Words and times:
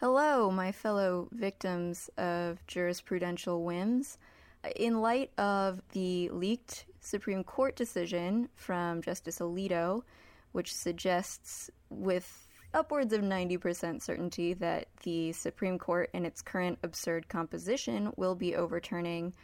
Hello, 0.00 0.48
my 0.48 0.70
fellow 0.70 1.26
victims 1.32 2.08
of 2.16 2.64
jurisprudential 2.68 3.64
whims. 3.64 4.16
In 4.76 5.00
light 5.00 5.32
of 5.36 5.82
the 5.90 6.28
leaked 6.28 6.84
Supreme 7.00 7.42
Court 7.42 7.74
decision 7.74 8.48
from 8.54 9.02
Justice 9.02 9.40
Alito, 9.40 10.02
which 10.52 10.72
suggests 10.72 11.68
with 11.90 12.46
upwards 12.72 13.12
of 13.12 13.22
90% 13.22 14.00
certainty 14.00 14.54
that 14.54 14.86
the 15.02 15.32
Supreme 15.32 15.80
Court, 15.80 16.10
in 16.12 16.24
its 16.24 16.42
current 16.42 16.78
absurd 16.84 17.28
composition, 17.28 18.12
will 18.16 18.36
be 18.36 18.54
overturning 18.54 19.34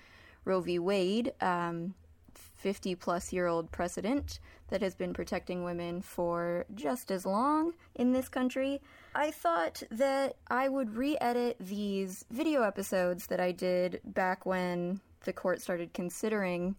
Roe 0.44 0.60
v. 0.60 0.78
Wade, 0.78 1.32
um, 1.40 1.94
50 2.38 2.94
plus 2.94 3.32
year 3.32 3.46
old 3.46 3.70
precedent 3.70 4.40
that 4.68 4.82
has 4.82 4.94
been 4.94 5.12
protecting 5.12 5.64
women 5.64 6.00
for 6.00 6.66
just 6.74 7.10
as 7.10 7.26
long 7.26 7.74
in 7.94 8.12
this 8.12 8.28
country. 8.28 8.80
I 9.14 9.30
thought 9.30 9.82
that 9.90 10.36
I 10.48 10.68
would 10.68 10.96
re 10.96 11.16
edit 11.20 11.56
these 11.60 12.24
video 12.30 12.62
episodes 12.62 13.26
that 13.26 13.40
I 13.40 13.52
did 13.52 14.00
back 14.04 14.46
when 14.46 15.00
the 15.24 15.32
court 15.32 15.60
started 15.60 15.92
considering 15.92 16.76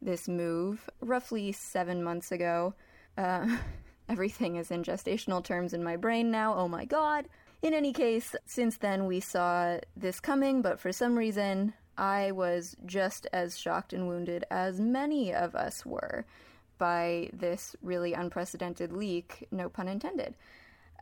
this 0.00 0.28
move, 0.28 0.88
roughly 1.00 1.52
seven 1.52 2.02
months 2.02 2.32
ago. 2.32 2.74
Uh, 3.16 3.56
everything 4.08 4.56
is 4.56 4.70
in 4.70 4.82
gestational 4.82 5.42
terms 5.42 5.72
in 5.72 5.82
my 5.82 5.96
brain 5.96 6.30
now, 6.30 6.54
oh 6.54 6.68
my 6.68 6.84
god. 6.84 7.28
In 7.62 7.72
any 7.72 7.92
case, 7.94 8.36
since 8.44 8.76
then 8.76 9.06
we 9.06 9.20
saw 9.20 9.78
this 9.96 10.20
coming, 10.20 10.60
but 10.60 10.78
for 10.78 10.92
some 10.92 11.16
reason 11.16 11.72
I 11.96 12.32
was 12.32 12.76
just 12.86 13.26
as 13.32 13.58
shocked 13.58 13.92
and 13.92 14.08
wounded 14.08 14.44
as 14.50 14.80
many 14.80 15.34
of 15.34 15.54
us 15.54 15.84
were 15.84 16.24
by 16.78 17.30
this 17.32 17.76
really 17.82 18.12
unprecedented 18.14 18.92
leak, 18.92 19.46
no 19.50 19.68
pun 19.68 19.88
intended. 19.88 20.34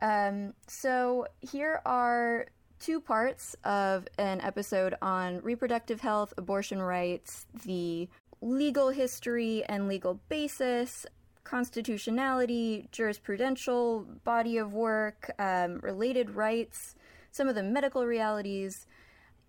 Um, 0.01 0.53
so 0.67 1.27
here 1.41 1.81
are 1.85 2.47
two 2.79 2.99
parts 2.99 3.55
of 3.63 4.07
an 4.17 4.41
episode 4.41 4.95
on 5.01 5.39
reproductive 5.41 6.01
health, 6.01 6.33
abortion 6.37 6.81
rights, 6.81 7.45
the 7.65 8.09
legal 8.41 8.89
history 8.89 9.63
and 9.69 9.87
legal 9.87 10.19
basis, 10.27 11.05
constitutionality, 11.43 12.89
jurisprudential 12.91 14.05
body 14.23 14.57
of 14.57 14.73
work, 14.73 15.31
um, 15.39 15.79
related 15.79 16.31
rights, 16.31 16.95
some 17.31 17.47
of 17.47 17.55
the 17.55 17.63
medical 17.63 18.05
realities. 18.05 18.85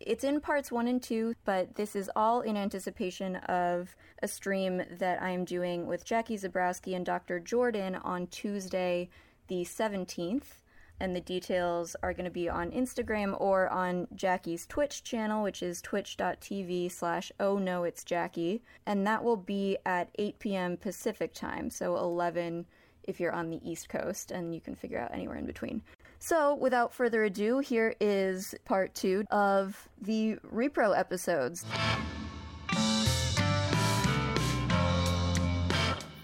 It's 0.07 0.23
in 0.23 0.43
parts 0.43 0.71
one 0.71 0.87
and 0.87 1.03
two, 1.03 1.35
but 1.47 1.77
this 1.77 1.97
is 1.97 2.11
all 2.15 2.43
in 2.43 2.59
anticipation 2.59 3.37
of 3.37 3.97
a 4.23 4.29
stream 4.29 4.83
that 4.99 5.23
I'm 5.23 5.47
doing 5.47 5.87
with 5.87 6.05
Jackie 6.05 6.37
Zebrowski 6.37 6.95
and 6.95 7.07
Dr. 7.07 7.41
Jordan 7.41 7.95
on 7.95 8.27
Tuesday, 8.27 9.09
the 9.49 9.63
17th. 9.65 10.61
And 11.01 11.17
the 11.17 11.23
details 11.23 11.97
are 12.03 12.13
going 12.13 12.27
to 12.27 12.31
be 12.31 12.51
on 12.51 12.71
Instagram 12.71 13.41
or 13.41 13.69
on 13.71 14.07
Jackie's 14.15 14.67
Twitch 14.67 15.03
channel, 15.05 15.43
which 15.43 15.63
is 15.63 15.81
twitch.tv 15.81 16.93
slash 16.93 17.33
oh 17.41 17.57
no, 17.57 17.85
it's 17.85 18.05
Jackie. 18.05 18.63
And 18.85 19.07
that 19.07 19.25
will 19.25 19.39
be 19.39 19.79
at 19.87 20.11
8 20.19 20.39
p.m. 20.39 20.77
Pacific 20.77 21.33
time, 21.33 21.71
so 21.71 21.97
11 21.97 22.67
if 23.05 23.21
you're 23.21 23.33
on 23.33 23.49
the 23.51 23.61
East 23.69 23.89
Coast, 23.89 24.31
and 24.31 24.55
you 24.55 24.61
can 24.61 24.75
figure 24.75 24.99
out 24.99 25.13
anywhere 25.13 25.37
in 25.37 25.47
between. 25.47 25.83
So, 26.27 26.55
without 26.55 26.95
further 26.95 27.25
ado, 27.25 27.59
here 27.59 27.95
is 28.01 28.55
part 28.65 28.95
two 28.95 29.27
of 29.31 29.91
the 30.01 30.37
Repro 30.37 30.99
episodes. 30.99 31.67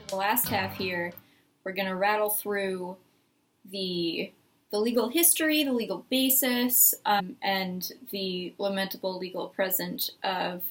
The 0.08 0.16
last 0.16 0.48
half 0.48 0.74
here, 0.74 1.12
we're 1.64 1.74
going 1.74 1.88
to 1.88 1.96
rattle 1.96 2.30
through 2.30 2.96
the 3.70 4.32
the 4.70 4.78
legal 4.78 5.10
history, 5.10 5.64
the 5.64 5.72
legal 5.74 6.06
basis, 6.08 6.94
um, 7.04 7.36
and 7.42 7.92
the 8.10 8.54
lamentable 8.56 9.18
legal 9.18 9.48
present 9.48 10.12
of 10.24 10.62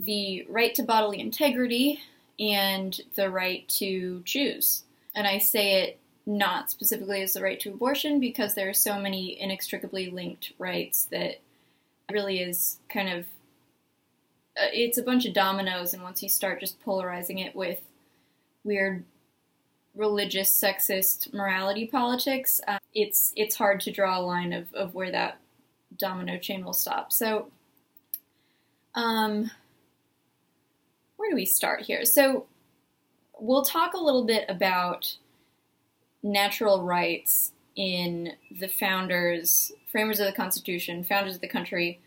the 0.00 0.44
right 0.48 0.74
to 0.74 0.82
bodily 0.82 1.20
integrity 1.20 2.00
and 2.40 3.02
the 3.14 3.30
right 3.30 3.68
to 3.68 4.20
choose. 4.24 4.82
And 5.14 5.28
I 5.28 5.38
say 5.38 5.82
it 5.82 6.00
not 6.24 6.70
specifically 6.70 7.22
as 7.22 7.32
the 7.32 7.42
right 7.42 7.58
to 7.60 7.70
abortion 7.72 8.20
because 8.20 8.54
there 8.54 8.68
are 8.68 8.74
so 8.74 8.98
many 8.98 9.40
inextricably 9.40 10.10
linked 10.10 10.52
rights 10.58 11.04
that 11.10 11.40
really 12.10 12.40
is 12.40 12.78
kind 12.88 13.08
of 13.08 13.26
uh, 14.56 14.68
it's 14.72 14.98
a 14.98 15.02
bunch 15.02 15.24
of 15.24 15.32
dominoes 15.32 15.94
and 15.94 16.02
once 16.02 16.22
you 16.22 16.28
start 16.28 16.60
just 16.60 16.80
polarizing 16.80 17.38
it 17.38 17.56
with 17.56 17.80
weird 18.64 19.04
religious 19.94 20.50
sexist 20.50 21.32
morality 21.34 21.86
politics 21.86 22.60
uh, 22.68 22.78
it's 22.94 23.32
it's 23.36 23.56
hard 23.56 23.80
to 23.80 23.90
draw 23.90 24.18
a 24.18 24.22
line 24.22 24.52
of, 24.52 24.72
of 24.74 24.94
where 24.94 25.10
that 25.10 25.38
domino 25.96 26.38
chain 26.38 26.64
will 26.64 26.72
stop. 26.72 27.12
So 27.12 27.48
um 28.94 29.50
where 31.16 31.30
do 31.30 31.36
we 31.36 31.46
start 31.46 31.82
here? 31.82 32.04
So 32.04 32.46
we'll 33.38 33.64
talk 33.64 33.94
a 33.94 34.00
little 34.00 34.24
bit 34.24 34.44
about 34.48 35.16
natural 36.22 36.82
rights 36.82 37.52
in 37.74 38.32
the 38.50 38.68
founders, 38.68 39.72
framers 39.90 40.20
of 40.20 40.26
the 40.26 40.32
Constitution, 40.32 41.04
founders 41.04 41.36
of 41.36 41.40
the 41.40 41.48
country, 41.48 42.00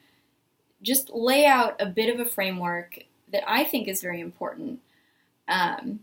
just 0.81 1.09
lay 1.09 1.46
out 1.46 1.76
a 1.80 1.86
bit 1.86 2.14
of 2.14 2.20
a 2.20 2.30
framework 2.30 3.00
that 3.31 3.44
I 3.48 3.64
think 3.64 3.88
is 3.88 4.02
very 4.02 4.22
important 4.22 4.80
um, 5.48 6.02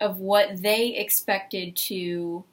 of 0.00 0.18
what 0.18 0.62
they 0.62 0.94
expected 0.94 1.76
to 1.76 2.44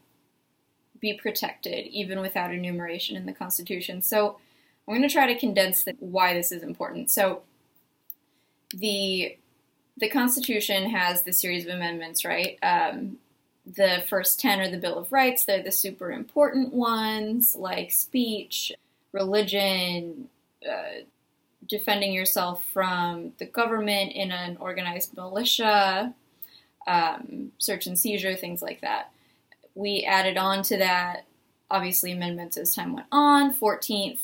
be 1.00 1.14
protected, 1.14 1.88
even 1.88 2.20
without 2.20 2.54
enumeration 2.54 3.16
in 3.16 3.26
the 3.26 3.34
Constitution. 3.34 4.02
So 4.02 4.38
I'm 4.88 4.96
going 4.96 5.08
to 5.08 5.14
try 5.14 5.32
to 5.32 5.40
condense 5.40 5.84
the, 5.84 5.96
why 6.00 6.34
this 6.34 6.52
is 6.52 6.64
important. 6.64 7.12
So 7.12 7.44
the 8.74 9.38
the 9.98 10.10
Constitution 10.10 10.90
has 10.90 11.24
the 11.24 11.34
series 11.34 11.66
of 11.66 11.74
amendments, 11.74 12.24
right? 12.24 12.58
Um, 12.64 13.18
the 13.76 14.04
first 14.08 14.40
10 14.40 14.60
are 14.60 14.70
the 14.70 14.78
Bill 14.78 14.98
of 14.98 15.12
Rights. 15.12 15.46
They're 15.46 15.64
the 15.64 15.72
super 15.72 16.12
important 16.12 16.74
ones, 16.74 17.56
like 17.56 17.92
speech, 17.92 18.74
religion, 19.12 20.30
uh, 20.68 21.04
defending 21.68 22.14
yourself 22.14 22.64
from 22.74 23.34
the 23.38 23.46
government 23.46 24.12
in 24.14 24.32
an 24.32 24.58
organized 24.60 25.16
militia, 25.16 26.14
um, 26.88 27.52
search 27.60 27.88
and 27.88 27.98
seizure, 27.98 28.36
things 28.36 28.62
like 28.62 28.82
that. 28.82 29.12
We 29.76 30.04
added 30.04 30.38
on 30.38 30.64
to 30.64 30.78
that, 30.78 31.26
obviously, 31.70 32.12
amendments 32.12 32.58
as 32.58 32.76
time 32.76 32.94
went 32.94 33.08
on. 33.12 33.54
14th, 33.54 34.20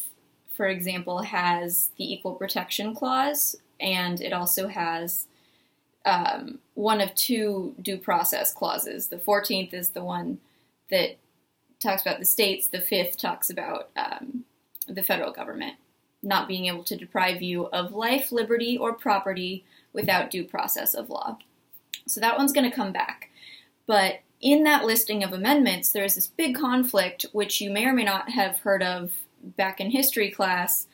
for 0.51 0.67
example, 0.67 1.21
has 1.21 1.91
the 1.97 2.11
Equal 2.11 2.33
Protection 2.33 2.95
Clause, 2.95 3.55
and 3.79 4.19
it 4.19 4.33
also 4.33 4.67
has 4.67 5.26
um, 6.07 6.59
one 6.73 7.01
of 7.01 7.13
two 7.15 7.75
due 7.81 7.97
process 7.97 8.53
clauses. 8.53 9.09
The 9.09 9.17
14th 9.17 9.73
is 9.73 9.89
the 9.89 10.03
one 10.03 10.39
that 10.89 11.17
talks 11.79 12.01
about 12.01 12.19
the 12.19 12.25
states, 12.25 12.67
the 12.67 12.81
fifth 12.81 13.17
talks 13.17 13.49
about 13.49 13.89
um, 13.97 14.45
the 14.87 15.03
federal 15.03 15.31
government 15.31 15.75
not 16.23 16.47
being 16.47 16.65
able 16.65 16.83
to 16.83 16.95
deprive 16.95 17.41
you 17.41 17.67
of 17.67 17.93
life, 17.93 18.31
liberty, 18.31 18.77
or 18.77 18.93
property 18.93 19.63
without 19.93 20.31
due 20.31 20.43
process 20.43 20.93
of 20.93 21.09
law. 21.09 21.37
So 22.07 22.19
that 22.21 22.37
one's 22.37 22.53
going 22.53 22.69
to 22.69 22.75
come 22.75 22.91
back. 22.91 23.29
But 23.85 24.21
in 24.41 24.63
that 24.63 24.85
listing 24.85 25.23
of 25.23 25.33
amendments, 25.33 25.91
there's 25.91 26.15
this 26.15 26.27
big 26.27 26.55
conflict, 26.55 27.25
which 27.33 27.61
you 27.61 27.69
may 27.69 27.85
or 27.85 27.93
may 27.93 28.03
not 28.03 28.29
have 28.31 28.59
heard 28.59 28.81
of 28.81 29.11
back 29.41 29.79
in 29.79 29.91
history 29.91 30.31
class, 30.31 30.87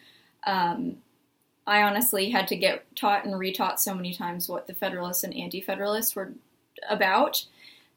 um, 0.45 0.97
I 1.66 1.84
honestly 1.84 2.29
had 2.29 2.47
to 2.50 2.56
get 2.56 2.84
taught 2.96 3.25
and 3.25 3.34
retaught 3.35 3.79
so 3.79 3.96
many 3.96 4.13
times 4.13 4.50
what 4.50 4.68
the 4.68 4.74
Federalists 4.74 5.24
and 5.24 5.35
Anti 5.35 5.62
Federalists 5.62 6.16
were 6.16 6.34
about. 6.90 7.46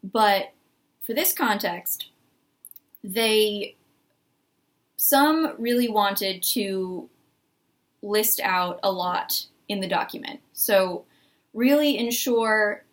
But 0.04 0.52
for 1.04 1.14
this 1.14 1.32
context, 1.32 2.10
they 3.02 3.74
some 4.96 5.54
really 5.58 5.88
wanted 5.88 6.42
to 6.42 7.08
list 8.02 8.40
out 8.40 8.80
a 8.82 8.90
lot 8.90 9.46
in 9.68 9.80
the 9.80 9.88
document. 9.88 10.40
So, 10.52 11.04
really 11.52 11.98
ensure, 11.98 12.84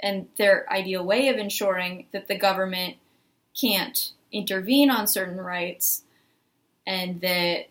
and 0.00 0.28
their 0.38 0.70
ideal 0.72 1.04
way 1.04 1.28
of 1.28 1.36
ensuring 1.36 2.06
that 2.12 2.28
the 2.28 2.38
government 2.38 2.96
can't 3.58 4.12
intervene 4.32 4.90
on 4.90 5.06
certain 5.06 5.38
rights 5.38 6.04
and 6.86 7.20
that 7.20 7.66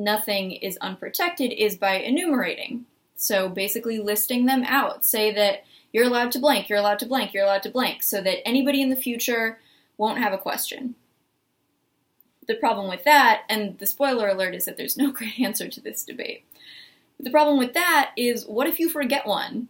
nothing 0.00 0.52
is 0.52 0.76
unprotected 0.78 1.52
is 1.52 1.76
by 1.76 1.94
enumerating. 1.94 2.86
So 3.16 3.48
basically 3.48 3.98
listing 3.98 4.46
them 4.46 4.64
out. 4.64 5.04
Say 5.04 5.32
that 5.34 5.64
you're 5.92 6.06
allowed 6.06 6.32
to 6.32 6.38
blank, 6.38 6.68
you're 6.68 6.78
allowed 6.78 6.98
to 7.00 7.06
blank, 7.06 7.32
you're 7.32 7.44
allowed 7.44 7.62
to 7.64 7.70
blank, 7.70 8.02
so 8.02 8.20
that 8.22 8.46
anybody 8.46 8.80
in 8.80 8.88
the 8.88 8.96
future 8.96 9.58
won't 9.98 10.18
have 10.18 10.32
a 10.32 10.38
question. 10.38 10.94
The 12.48 12.54
problem 12.54 12.88
with 12.88 13.04
that, 13.04 13.42
and 13.48 13.78
the 13.78 13.86
spoiler 13.86 14.28
alert 14.28 14.54
is 14.54 14.64
that 14.64 14.76
there's 14.76 14.96
no 14.96 15.12
great 15.12 15.38
answer 15.38 15.68
to 15.68 15.80
this 15.80 16.04
debate. 16.04 16.44
But 17.16 17.24
the 17.24 17.30
problem 17.30 17.58
with 17.58 17.74
that 17.74 18.12
is 18.16 18.46
what 18.46 18.66
if 18.66 18.80
you 18.80 18.88
forget 18.88 19.26
one? 19.26 19.68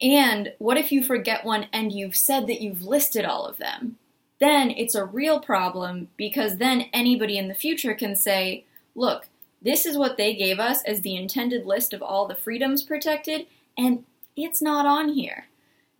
And 0.00 0.52
what 0.58 0.76
if 0.76 0.92
you 0.92 1.02
forget 1.02 1.44
one 1.44 1.66
and 1.72 1.92
you've 1.92 2.16
said 2.16 2.46
that 2.46 2.60
you've 2.60 2.82
listed 2.82 3.24
all 3.24 3.46
of 3.46 3.58
them? 3.58 3.98
then 4.38 4.70
it's 4.70 4.94
a 4.94 5.04
real 5.04 5.40
problem 5.40 6.08
because 6.16 6.56
then 6.56 6.86
anybody 6.92 7.38
in 7.38 7.48
the 7.48 7.54
future 7.54 7.94
can 7.94 8.14
say, 8.14 8.64
look, 8.98 9.28
this 9.62 9.86
is 9.86 9.96
what 9.96 10.16
they 10.16 10.34
gave 10.34 10.58
us 10.58 10.82
as 10.84 11.00
the 11.00 11.16
intended 11.16 11.66
list 11.66 11.92
of 11.92 12.02
all 12.02 12.26
the 12.26 12.34
freedoms 12.34 12.82
protected, 12.82 13.46
and 13.76 14.04
it's 14.36 14.62
not 14.62 14.86
on 14.86 15.10
here. 15.10 15.46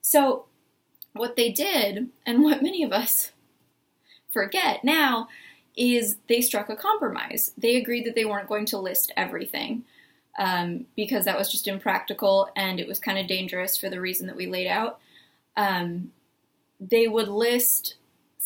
So, 0.03 0.47
what 1.13 1.37
they 1.37 1.51
did, 1.51 2.09
and 2.27 2.43
what 2.43 2.63
many 2.63 2.83
of 2.83 2.93
us 2.93 3.33
forget 4.31 4.85
now, 4.85 5.29
is 5.77 6.17
they 6.29 6.41
struck 6.41 6.69
a 6.69 6.77
compromise. 6.77 7.53
They 7.57 7.77
agreed 7.77 8.05
that 8.07 8.15
they 8.15 8.25
weren't 8.25 8.49
going 8.49 8.67
to 8.67 8.79
list 8.79 9.13
everything 9.17 9.85
um, 10.39 10.87
because 10.97 11.25
that 11.25 11.39
was 11.39 11.51
just 11.51 11.69
impractical 11.69 12.49
and 12.57 12.81
it 12.81 12.89
was 12.89 12.99
kind 12.99 13.19
of 13.19 13.29
dangerous 13.29 13.79
for 13.79 13.89
the 13.89 14.01
reason 14.01 14.27
that 14.27 14.37
we 14.37 14.49
laid 14.49 14.67
out. 14.67 14.99
Um, 15.57 16.11
they 16.81 17.07
would 17.07 17.29
list 17.29 17.95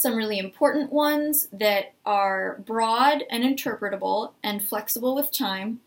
some 0.02 0.16
really 0.16 0.38
important 0.38 0.93
ones 0.93 1.49
that 1.52 1.94
are 2.04 2.60
broad 2.66 3.22
and 3.31 3.44
interpretable 3.44 4.32
and 4.43 4.62
flexible 4.62 5.14
with 5.14 5.32
time. 5.32 5.81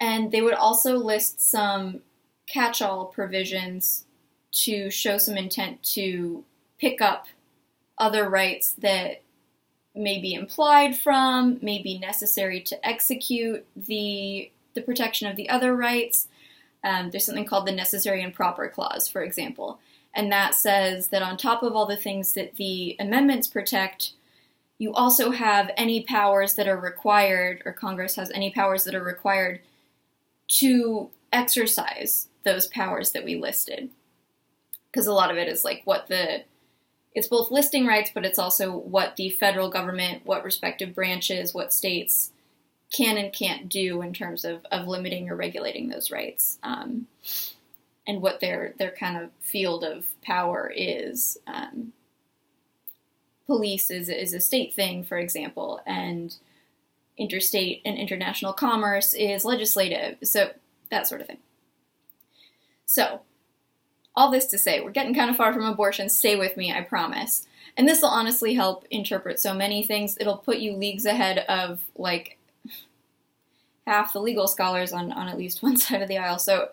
And 0.00 0.32
they 0.32 0.42
would 0.42 0.54
also 0.54 0.96
list 0.96 1.40
some 1.40 2.00
catch 2.46 2.82
all 2.82 3.06
provisions 3.06 4.04
to 4.50 4.90
show 4.90 5.18
some 5.18 5.36
intent 5.36 5.82
to 5.82 6.44
pick 6.78 7.00
up 7.00 7.26
other 7.98 8.28
rights 8.28 8.72
that 8.78 9.22
may 9.94 10.20
be 10.20 10.34
implied 10.34 10.96
from, 10.96 11.58
may 11.60 11.82
be 11.82 11.98
necessary 11.98 12.60
to 12.60 12.86
execute 12.86 13.64
the, 13.76 14.50
the 14.74 14.80
protection 14.80 15.28
of 15.28 15.36
the 15.36 15.48
other 15.48 15.74
rights. 15.74 16.28
Um, 16.84 17.10
there's 17.10 17.26
something 17.26 17.44
called 17.44 17.66
the 17.66 17.72
necessary 17.72 18.22
and 18.22 18.32
proper 18.32 18.68
clause, 18.68 19.08
for 19.08 19.22
example. 19.22 19.80
And 20.14 20.32
that 20.32 20.54
says 20.54 21.08
that 21.08 21.22
on 21.22 21.36
top 21.36 21.62
of 21.62 21.74
all 21.74 21.86
the 21.86 21.96
things 21.96 22.32
that 22.32 22.56
the 22.56 22.96
amendments 22.98 23.46
protect, 23.46 24.12
you 24.78 24.92
also 24.92 25.30
have 25.30 25.70
any 25.76 26.02
powers 26.02 26.54
that 26.54 26.68
are 26.68 26.78
required, 26.78 27.62
or 27.64 27.72
Congress 27.72 28.16
has 28.16 28.30
any 28.30 28.50
powers 28.50 28.84
that 28.84 28.94
are 28.94 29.02
required 29.02 29.60
to 30.48 31.10
exercise 31.32 32.28
those 32.44 32.66
powers 32.66 33.12
that 33.12 33.24
we 33.24 33.36
listed. 33.36 33.90
Because 34.90 35.06
a 35.06 35.12
lot 35.12 35.30
of 35.30 35.36
it 35.36 35.48
is 35.48 35.64
like 35.64 35.82
what 35.84 36.08
the 36.08 36.44
it's 37.14 37.26
both 37.26 37.50
listing 37.50 37.86
rights, 37.86 38.10
but 38.14 38.24
it's 38.24 38.38
also 38.38 38.76
what 38.76 39.16
the 39.16 39.30
federal 39.30 39.70
government, 39.70 40.22
what 40.24 40.44
respective 40.44 40.94
branches, 40.94 41.52
what 41.52 41.72
states 41.72 42.30
can 42.92 43.18
and 43.18 43.32
can't 43.32 43.68
do 43.68 44.02
in 44.02 44.12
terms 44.12 44.44
of, 44.44 44.64
of 44.70 44.86
limiting 44.86 45.28
or 45.28 45.36
regulating 45.36 45.88
those 45.88 46.10
rights, 46.10 46.58
um, 46.62 47.06
and 48.08 48.22
what 48.22 48.40
their 48.40 48.74
their 48.78 48.90
kind 48.90 49.16
of 49.16 49.30
field 49.40 49.84
of 49.84 50.06
power 50.22 50.72
is. 50.74 51.38
Um, 51.46 51.92
police 53.46 53.90
is 53.90 54.08
is 54.08 54.32
a 54.32 54.40
state 54.40 54.74
thing, 54.74 55.04
for 55.04 55.18
example, 55.18 55.80
and 55.86 56.34
interstate 57.18 57.82
and 57.84 57.98
international 57.98 58.52
commerce 58.52 59.12
is 59.14 59.44
legislative. 59.44 60.16
So 60.24 60.50
that 60.90 61.06
sort 61.06 61.20
of 61.20 61.26
thing. 61.26 61.38
So 62.86 63.20
all 64.16 64.30
this 64.30 64.46
to 64.46 64.58
say, 64.58 64.80
we're 64.80 64.90
getting 64.90 65.14
kind 65.14 65.30
of 65.30 65.36
far 65.36 65.52
from 65.52 65.64
abortion. 65.64 66.08
Stay 66.08 66.36
with 66.36 66.56
me, 66.56 66.72
I 66.72 66.80
promise. 66.80 67.46
And 67.76 67.88
this 67.88 68.00
will 68.00 68.08
honestly 68.08 68.54
help 68.54 68.84
interpret 68.90 69.38
so 69.38 69.54
many 69.54 69.84
things. 69.84 70.16
It'll 70.18 70.38
put 70.38 70.58
you 70.58 70.72
leagues 70.72 71.04
ahead 71.04 71.38
of 71.48 71.80
like 71.94 72.38
half 73.86 74.12
the 74.12 74.20
legal 74.20 74.48
scholars 74.48 74.92
on, 74.92 75.12
on 75.12 75.28
at 75.28 75.38
least 75.38 75.62
one 75.62 75.76
side 75.78 76.02
of 76.02 76.08
the 76.08 76.18
aisle. 76.18 76.38
So, 76.38 76.70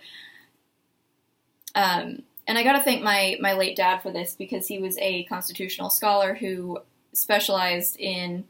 um, 1.76 2.24
and 2.48 2.58
I 2.58 2.64
got 2.64 2.74
to 2.74 2.84
thank 2.84 3.04
my 3.04 3.38
my 3.40 3.54
late 3.54 3.76
dad 3.76 4.02
for 4.02 4.12
this 4.12 4.36
because 4.36 4.68
he 4.68 4.80
was 4.80 4.98
a 5.00 5.26
constitutional 5.26 5.90
scholar 5.90 6.34
who 6.34 6.80
specialized 7.14 7.98
in 8.00 8.46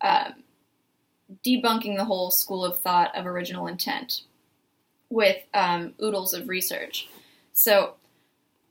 um, 0.00 0.34
debunking 1.44 1.96
the 1.96 2.04
whole 2.04 2.30
school 2.30 2.64
of 2.64 2.78
thought 2.78 3.14
of 3.16 3.26
original 3.26 3.66
intent 3.66 4.22
with 5.10 5.38
um, 5.54 5.94
oodles 6.00 6.34
of 6.34 6.48
research. 6.48 7.08
So 7.52 7.94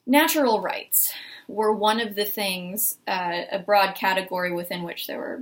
Natural 0.08 0.62
rights 0.62 1.14
were 1.48 1.74
one 1.74 2.00
of 2.00 2.14
the 2.14 2.26
things, 2.26 2.98
uh, 3.08 3.42
a 3.52 3.60
broad 3.60 3.96
category 3.96 4.52
within 4.52 4.84
which 4.84 5.08
there 5.08 5.18
were 5.18 5.42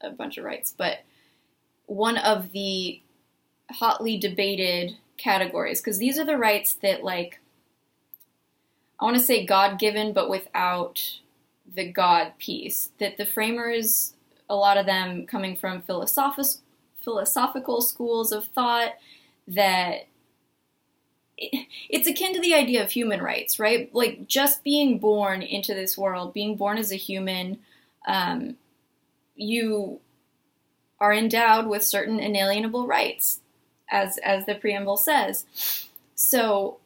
a 0.00 0.10
bunch 0.10 0.36
of 0.36 0.44
rights, 0.44 0.74
but 0.76 0.98
one 1.86 2.16
of 2.18 2.50
the 2.50 3.00
hotly 3.70 4.18
debated 4.18 4.96
categories, 5.16 5.80
because 5.80 5.98
these 5.98 6.18
are 6.18 6.24
the 6.24 6.36
rights 6.36 6.74
that, 6.74 7.04
like, 7.04 7.38
I 9.00 9.04
want 9.04 9.16
to 9.16 9.22
say 9.22 9.46
God 9.46 9.78
given, 9.78 10.12
but 10.12 10.28
without 10.28 11.18
the 11.74 11.90
God 11.90 12.32
piece. 12.38 12.90
That 12.98 13.16
the 13.16 13.26
framers, 13.26 14.14
a 14.48 14.54
lot 14.54 14.76
of 14.76 14.86
them 14.86 15.26
coming 15.26 15.56
from 15.56 15.82
philosoph- 15.82 16.60
philosophical 17.02 17.80
schools 17.80 18.32
of 18.32 18.46
thought, 18.46 18.94
that 19.48 20.06
it's 21.38 22.06
akin 22.08 22.34
to 22.34 22.40
the 22.40 22.54
idea 22.54 22.84
of 22.84 22.90
human 22.90 23.22
rights, 23.22 23.58
right? 23.58 23.92
Like 23.94 24.26
just 24.26 24.62
being 24.62 24.98
born 24.98 25.40
into 25.40 25.74
this 25.74 25.96
world, 25.96 26.34
being 26.34 26.56
born 26.56 26.76
as 26.76 26.92
a 26.92 26.96
human, 26.96 27.58
um, 28.06 28.56
you 29.34 30.00
are 31.00 31.14
endowed 31.14 31.66
with 31.66 31.82
certain 31.82 32.20
inalienable 32.20 32.86
rights, 32.86 33.40
as 33.90 34.18
as 34.18 34.44
the 34.44 34.54
preamble 34.54 34.98
says. 34.98 35.46
So 36.14 36.78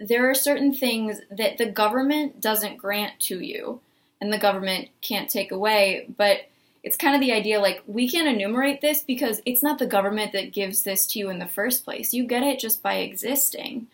there 0.00 0.28
are 0.30 0.34
certain 0.34 0.72
things 0.72 1.20
that 1.30 1.58
the 1.58 1.66
government 1.66 2.40
doesn't 2.40 2.78
grant 2.78 3.20
to 3.20 3.40
you, 3.40 3.80
and 4.20 4.32
the 4.32 4.38
government 4.38 4.88
can't 5.02 5.28
take 5.28 5.52
away, 5.52 6.06
but 6.16 6.48
it's 6.82 6.96
kind 6.96 7.14
of 7.14 7.20
the 7.20 7.32
idea 7.32 7.60
like 7.60 7.82
we 7.86 8.08
can't 8.08 8.26
enumerate 8.26 8.80
this 8.80 9.02
because 9.02 9.42
it's 9.44 9.62
not 9.62 9.78
the 9.78 9.86
government 9.86 10.32
that 10.32 10.52
gives 10.52 10.82
this 10.82 11.04
to 11.08 11.18
you 11.18 11.28
in 11.28 11.38
the 11.38 11.46
first 11.46 11.84
place. 11.84 12.14
You 12.14 12.24
get 12.24 12.42
it 12.42 12.58
just 12.58 12.82
by 12.82 12.94
existing. 12.96 13.88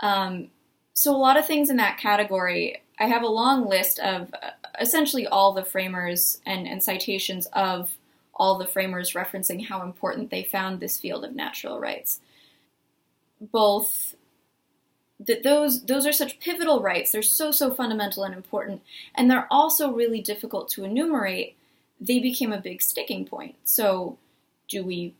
Um, 0.00 0.48
so, 0.92 1.14
a 1.14 1.16
lot 1.16 1.38
of 1.38 1.46
things 1.46 1.70
in 1.70 1.76
that 1.76 1.98
category, 1.98 2.82
I 2.98 3.06
have 3.06 3.22
a 3.22 3.28
long 3.28 3.68
list 3.68 4.00
of 4.00 4.34
uh, 4.34 4.50
essentially 4.80 5.26
all 5.26 5.52
the 5.52 5.64
framers 5.64 6.40
and, 6.44 6.66
and 6.66 6.82
citations 6.82 7.46
of 7.52 7.92
all 8.34 8.58
the 8.58 8.66
framers 8.66 9.12
referencing 9.12 9.66
how 9.66 9.82
important 9.82 10.30
they 10.30 10.42
found 10.42 10.80
this 10.80 10.98
field 10.98 11.24
of 11.24 11.36
natural 11.36 11.78
rights. 11.78 12.18
Both 13.40 14.16
that 15.20 15.42
those 15.42 15.84
those 15.84 16.06
are 16.06 16.12
such 16.12 16.40
pivotal 16.40 16.82
rights. 16.82 17.12
They're 17.12 17.22
so 17.22 17.50
so 17.50 17.72
fundamental 17.72 18.24
and 18.24 18.34
important. 18.34 18.82
And 19.14 19.30
they're 19.30 19.48
also 19.50 19.92
really 19.92 20.20
difficult 20.20 20.68
to 20.70 20.84
enumerate. 20.84 21.56
They 22.00 22.18
became 22.18 22.52
a 22.52 22.60
big 22.60 22.82
sticking 22.82 23.24
point. 23.24 23.54
So 23.64 24.18
do 24.68 24.84
we 24.84 25.14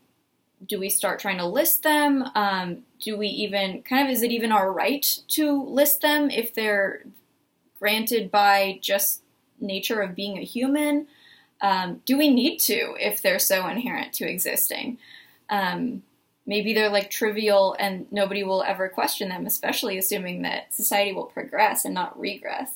do 0.65 0.79
we 0.79 0.89
start 0.89 1.19
trying 1.19 1.37
to 1.37 1.45
list 1.45 1.83
them? 1.83 2.25
Um, 2.35 2.83
do 2.99 3.17
we 3.17 3.27
even 3.27 3.81
kind 3.83 4.07
of 4.07 4.11
is 4.11 4.23
it 4.23 4.31
even 4.31 4.51
our 4.51 4.71
right 4.71 5.19
to 5.29 5.63
list 5.63 6.01
them 6.01 6.29
if 6.29 6.53
they're 6.53 7.03
granted 7.79 8.31
by 8.31 8.79
just 8.81 9.21
nature 9.59 10.01
of 10.01 10.15
being 10.15 10.37
a 10.37 10.41
human? 10.41 11.07
Um, 11.61 12.01
do 12.05 12.17
we 12.17 12.29
need 12.29 12.59
to 12.59 12.95
if 12.99 13.21
they're 13.21 13.39
so 13.39 13.67
inherent 13.67 14.13
to 14.13 14.29
existing? 14.29 14.97
Um, 15.49 16.03
maybe 16.45 16.73
they're 16.73 16.89
like 16.89 17.09
trivial 17.09 17.75
and 17.79 18.05
nobody 18.11 18.43
will 18.43 18.63
ever 18.63 18.87
question 18.87 19.29
them 19.29 19.45
especially 19.45 19.97
assuming 19.97 20.41
that 20.41 20.73
society 20.73 21.11
will 21.11 21.25
progress 21.25 21.85
and 21.85 21.93
not 21.93 22.19
regress 22.19 22.71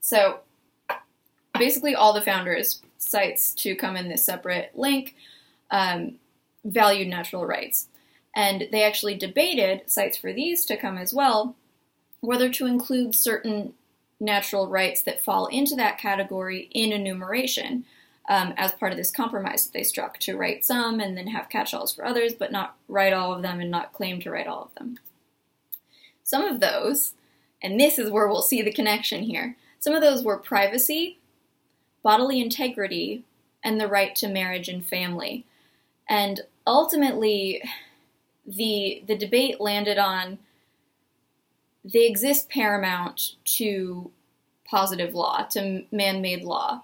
so 0.00 0.40
basically 1.58 1.94
all 1.94 2.12
the 2.12 2.20
founders 2.20 2.82
cites 2.98 3.54
to 3.54 3.76
come 3.76 3.96
in 3.96 4.08
this 4.08 4.24
separate 4.24 4.72
link 4.74 5.14
um, 5.70 6.16
valued 6.64 7.08
natural 7.08 7.46
rights. 7.46 7.88
And 8.34 8.68
they 8.72 8.82
actually 8.82 9.14
debated 9.14 9.82
cites 9.86 10.16
for 10.16 10.32
these 10.32 10.64
to 10.66 10.76
come 10.76 10.98
as 10.98 11.14
well, 11.14 11.54
whether 12.20 12.48
to 12.50 12.66
include 12.66 13.14
certain 13.14 13.74
natural 14.18 14.68
rights 14.68 15.02
that 15.02 15.22
fall 15.22 15.46
into 15.46 15.76
that 15.76 15.98
category 15.98 16.68
in 16.72 16.92
enumeration 16.92 17.84
um, 18.28 18.54
as 18.56 18.72
part 18.72 18.92
of 18.92 18.98
this 18.98 19.10
compromise 19.10 19.64
that 19.64 19.72
they 19.72 19.82
struck 19.82 20.18
to 20.18 20.36
write 20.36 20.64
some 20.64 21.00
and 21.00 21.16
then 21.16 21.28
have 21.28 21.48
catch 21.48 21.74
alls 21.74 21.94
for 21.94 22.04
others, 22.04 22.34
but 22.34 22.52
not 22.52 22.76
write 22.88 23.12
all 23.12 23.32
of 23.32 23.42
them 23.42 23.60
and 23.60 23.70
not 23.70 23.92
claim 23.92 24.20
to 24.20 24.30
write 24.30 24.46
all 24.46 24.62
of 24.62 24.74
them. 24.74 24.98
Some 26.22 26.42
of 26.44 26.60
those, 26.60 27.12
and 27.62 27.78
this 27.78 27.98
is 27.98 28.10
where 28.10 28.26
we'll 28.26 28.42
see 28.42 28.62
the 28.62 28.72
connection 28.72 29.24
here, 29.24 29.56
some 29.78 29.94
of 29.94 30.00
those 30.00 30.24
were 30.24 30.38
privacy, 30.38 31.18
bodily 32.02 32.40
integrity, 32.40 33.24
and 33.62 33.80
the 33.80 33.88
right 33.88 34.14
to 34.16 34.28
marriage 34.28 34.68
and 34.68 34.84
family. 34.86 35.44
And 36.08 36.40
ultimately, 36.66 37.62
the 38.46 39.02
the 39.06 39.16
debate 39.16 39.60
landed 39.60 39.98
on 39.98 40.38
they 41.84 42.06
exist 42.06 42.48
paramount 42.48 43.34
to 43.44 44.10
positive 44.64 45.14
law, 45.14 45.42
to 45.50 45.84
man-made 45.92 46.42
law, 46.42 46.82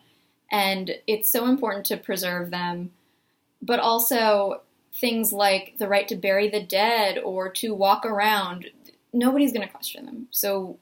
and 0.51 0.93
it's 1.07 1.31
so 1.31 1.47
important 1.47 1.87
to 1.87 1.97
preserve 1.97 2.51
them. 2.51 2.91
But 3.63 3.79
also 3.79 4.63
things 4.95 5.33
like 5.33 5.75
the 5.79 5.89
right 5.89 6.09
to 6.09 6.17
bury 6.17 6.49
the 6.49 6.63
dead 6.63 7.19
or 7.19 7.49
to 7.51 7.75
walk 7.75 8.05
around, 8.05 8.71
nobody's 9.13 9.53
going 9.53 9.67
to 9.67 9.73
question 9.73 10.07
them. 10.07 10.29
So 10.31 10.79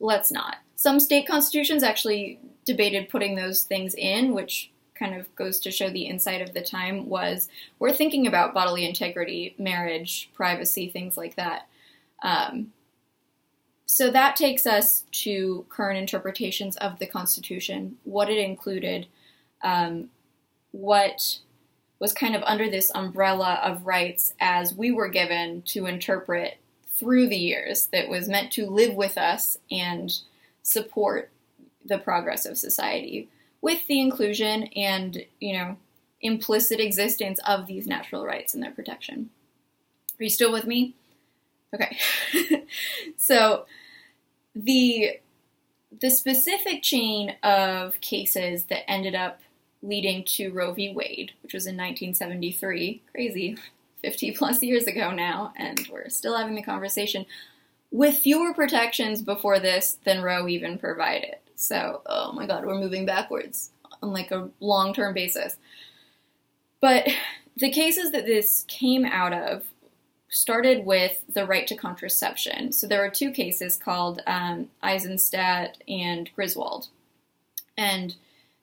let's 0.00 0.30
not. 0.30 0.56
some 0.76 1.00
state 1.00 1.26
constitutions 1.26 1.82
actually 1.82 2.38
debated 2.64 3.08
putting 3.08 3.36
those 3.36 3.62
things 3.62 3.94
in, 3.94 4.34
which 4.34 4.70
kind 4.94 5.14
of 5.14 5.34
goes 5.34 5.58
to 5.60 5.70
show 5.70 5.90
the 5.90 6.06
insight 6.06 6.40
of 6.40 6.54
the 6.54 6.62
time 6.62 7.08
was 7.08 7.48
we're 7.78 7.92
thinking 7.92 8.26
about 8.26 8.54
bodily 8.54 8.86
integrity, 8.86 9.54
marriage, 9.58 10.30
privacy, 10.34 10.88
things 10.88 11.16
like 11.16 11.36
that. 11.36 11.66
Um, 12.22 12.72
so 13.86 14.10
that 14.10 14.36
takes 14.36 14.66
us 14.66 15.04
to 15.12 15.66
current 15.68 15.98
interpretations 15.98 16.76
of 16.76 16.98
the 16.98 17.06
Constitution, 17.06 17.96
what 18.04 18.30
it 18.30 18.38
included, 18.38 19.06
um, 19.62 20.10
what 20.72 21.38
was 21.98 22.12
kind 22.12 22.34
of 22.34 22.42
under 22.42 22.68
this 22.68 22.90
umbrella 22.94 23.60
of 23.62 23.86
rights 23.86 24.34
as 24.40 24.74
we 24.74 24.90
were 24.90 25.08
given 25.08 25.62
to 25.62 25.86
interpret 25.86 26.58
through 26.94 27.28
the 27.28 27.36
years 27.36 27.86
that 27.86 28.08
was 28.08 28.28
meant 28.28 28.52
to 28.52 28.68
live 28.68 28.94
with 28.94 29.18
us 29.18 29.58
and 29.70 30.18
support 30.62 31.30
the 31.84 31.98
progress 31.98 32.46
of 32.46 32.56
society 32.56 33.28
with 33.60 33.86
the 33.86 34.00
inclusion 34.00 34.64
and, 34.76 35.24
you 35.40 35.52
know, 35.52 35.76
implicit 36.20 36.80
existence 36.80 37.38
of 37.46 37.66
these 37.66 37.86
natural 37.86 38.24
rights 38.24 38.54
and 38.54 38.62
their 38.62 38.70
protection. 38.70 39.30
Are 40.18 40.24
you 40.24 40.30
still 40.30 40.52
with 40.52 40.66
me? 40.66 40.94
Okay. 41.74 41.98
so 43.16 43.66
the 44.54 45.18
the 46.00 46.10
specific 46.10 46.82
chain 46.82 47.36
of 47.42 48.00
cases 48.00 48.64
that 48.64 48.88
ended 48.90 49.14
up 49.14 49.40
leading 49.82 50.24
to 50.24 50.50
Roe 50.50 50.72
v. 50.72 50.92
Wade, 50.92 51.32
which 51.42 51.54
was 51.54 51.66
in 51.66 51.76
1973, 51.76 53.02
crazy, 53.12 53.56
50 54.02 54.32
plus 54.32 54.62
years 54.62 54.86
ago 54.86 55.12
now, 55.12 55.52
and 55.56 55.86
we're 55.92 56.08
still 56.08 56.36
having 56.36 56.54
the 56.54 56.62
conversation, 56.62 57.26
with 57.90 58.18
fewer 58.18 58.52
protections 58.54 59.22
before 59.22 59.60
this 59.60 59.98
than 60.04 60.22
Roe 60.22 60.48
even 60.48 60.78
provided. 60.78 61.36
So, 61.54 62.02
oh 62.06 62.32
my 62.32 62.46
god, 62.46 62.66
we're 62.66 62.78
moving 62.78 63.06
backwards 63.06 63.70
on 64.02 64.12
like 64.12 64.30
a 64.30 64.48
long 64.60 64.94
term 64.94 65.14
basis. 65.14 65.56
But 66.80 67.08
the 67.56 67.70
cases 67.70 68.10
that 68.10 68.26
this 68.26 68.64
came 68.68 69.04
out 69.04 69.32
of 69.32 69.64
started 70.34 70.84
with 70.84 71.22
the 71.32 71.46
right 71.46 71.66
to 71.68 71.76
contraception. 71.76 72.72
So 72.72 72.88
there 72.88 73.00
were 73.00 73.10
two 73.10 73.30
cases 73.30 73.76
called 73.76 74.20
um, 74.26 74.68
Eisenstadt 74.82 75.78
and 75.86 76.28
Griswold. 76.34 76.88
And 77.76 78.16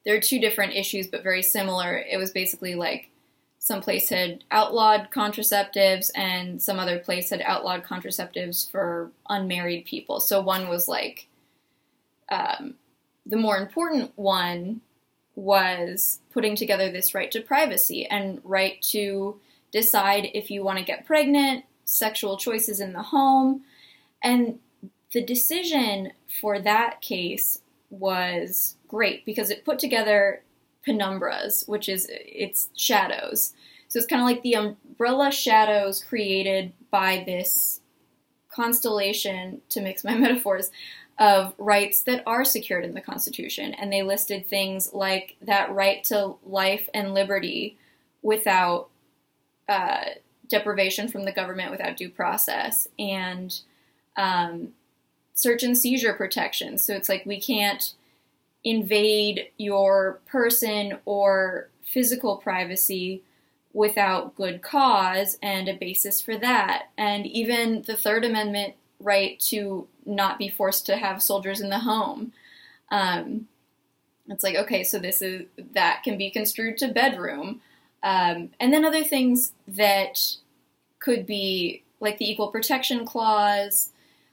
there 0.05 0.15
are 0.15 0.21
two 0.21 0.39
different 0.39 0.73
issues, 0.73 1.07
but 1.07 1.23
very 1.23 1.41
similar. 1.41 1.97
It 1.97 2.17
was 2.17 2.31
basically 2.31 2.75
like 2.75 3.09
some 3.59 3.81
place 3.81 4.09
had 4.09 4.43
outlawed 4.51 5.11
contraceptives 5.11 6.11
and 6.13 6.61
some 6.61 6.77
other 6.77 6.99
place 6.99 7.29
had 7.29 7.41
outlawed 7.41 7.83
contraceptives 7.83 8.69
for 8.69 9.11
unmarried 9.29 9.85
people. 9.85 10.19
So 10.19 10.41
one 10.41 10.67
was 10.67 10.89
like 10.89 11.27
um, 12.29 12.75
the 13.25 13.37
more 13.37 13.57
important 13.57 14.11
one 14.17 14.81
was 15.35 16.19
putting 16.33 16.57
together 16.57 16.91
this 16.91 17.13
right 17.13 17.31
to 17.31 17.39
privacy 17.39 18.05
and 18.07 18.41
right 18.43 18.81
to 18.81 19.39
decide 19.71 20.29
if 20.33 20.51
you 20.51 20.63
want 20.63 20.79
to 20.79 20.85
get 20.85 21.05
pregnant, 21.05 21.65
sexual 21.85 22.37
choices 22.37 22.79
in 22.79 22.93
the 22.93 23.03
home. 23.03 23.63
And 24.23 24.59
the 25.13 25.23
decision 25.23 26.11
for 26.39 26.59
that 26.59 27.01
case 27.01 27.59
was 27.89 28.77
great 28.87 29.25
because 29.25 29.49
it 29.49 29.65
put 29.65 29.79
together 29.79 30.43
penumbras, 30.87 31.67
which 31.67 31.89
is 31.89 32.07
it's 32.09 32.69
shadows. 32.75 33.53
So 33.87 33.97
it's 33.97 34.07
kind 34.07 34.21
of 34.21 34.25
like 34.25 34.41
the 34.41 34.55
umbrella 34.55 35.31
shadows 35.31 36.03
created 36.03 36.73
by 36.89 37.23
this 37.25 37.81
constellation, 38.49 39.61
to 39.69 39.81
mix 39.81 40.03
my 40.03 40.15
metaphors, 40.17 40.71
of 41.19 41.53
rights 41.57 42.01
that 42.03 42.23
are 42.25 42.43
secured 42.43 42.83
in 42.85 42.93
the 42.93 43.01
Constitution. 43.01 43.73
And 43.73 43.91
they 43.91 44.01
listed 44.01 44.47
things 44.47 44.91
like 44.93 45.35
that 45.41 45.71
right 45.71 46.03
to 46.05 46.35
life 46.45 46.89
and 46.93 47.13
liberty 47.13 47.77
without 48.21 48.89
uh, 49.71 50.03
deprivation 50.47 51.07
from 51.07 51.23
the 51.25 51.31
government, 51.31 51.71
without 51.71 51.97
due 51.97 52.09
process, 52.09 52.87
and 52.99 53.49
um, 54.17 54.73
search 55.33 55.63
and 55.63 55.77
seizure 55.77 56.13
protection. 56.13 56.77
So 56.77 56.93
it's 56.93 57.09
like 57.09 57.25
we 57.25 57.39
can't 57.39 57.93
invade 58.63 59.47
your 59.57 60.19
person 60.27 60.99
or 61.05 61.69
physical 61.83 62.37
privacy 62.37 63.23
without 63.73 64.35
good 64.35 64.61
cause 64.61 65.37
and 65.41 65.67
a 65.67 65.73
basis 65.73 66.21
for 66.21 66.37
that. 66.37 66.89
And 66.97 67.25
even 67.25 67.83
the 67.87 67.97
Third 67.97 68.25
Amendment 68.25 68.75
right 68.99 69.39
to 69.39 69.87
not 70.05 70.37
be 70.37 70.49
forced 70.49 70.85
to 70.85 70.97
have 70.97 71.21
soldiers 71.21 71.61
in 71.61 71.69
the 71.69 71.79
home. 71.79 72.33
Um, 72.91 73.47
it's 74.27 74.43
like, 74.43 74.55
okay, 74.55 74.83
so 74.83 74.99
this 74.99 75.21
is 75.21 75.45
that 75.73 76.03
can 76.03 76.17
be 76.17 76.29
construed 76.29 76.77
to 76.79 76.87
bedroom. 76.89 77.61
Um, 78.03 78.49
and 78.59 78.73
then 78.73 78.85
other 78.85 79.03
things 79.03 79.53
that 79.67 80.19
could 80.99 81.25
be 81.25 81.83
like 81.99 82.17
the 82.17 82.29
Equal 82.29 82.49
Protection 82.49 83.05
Clause, 83.05 83.89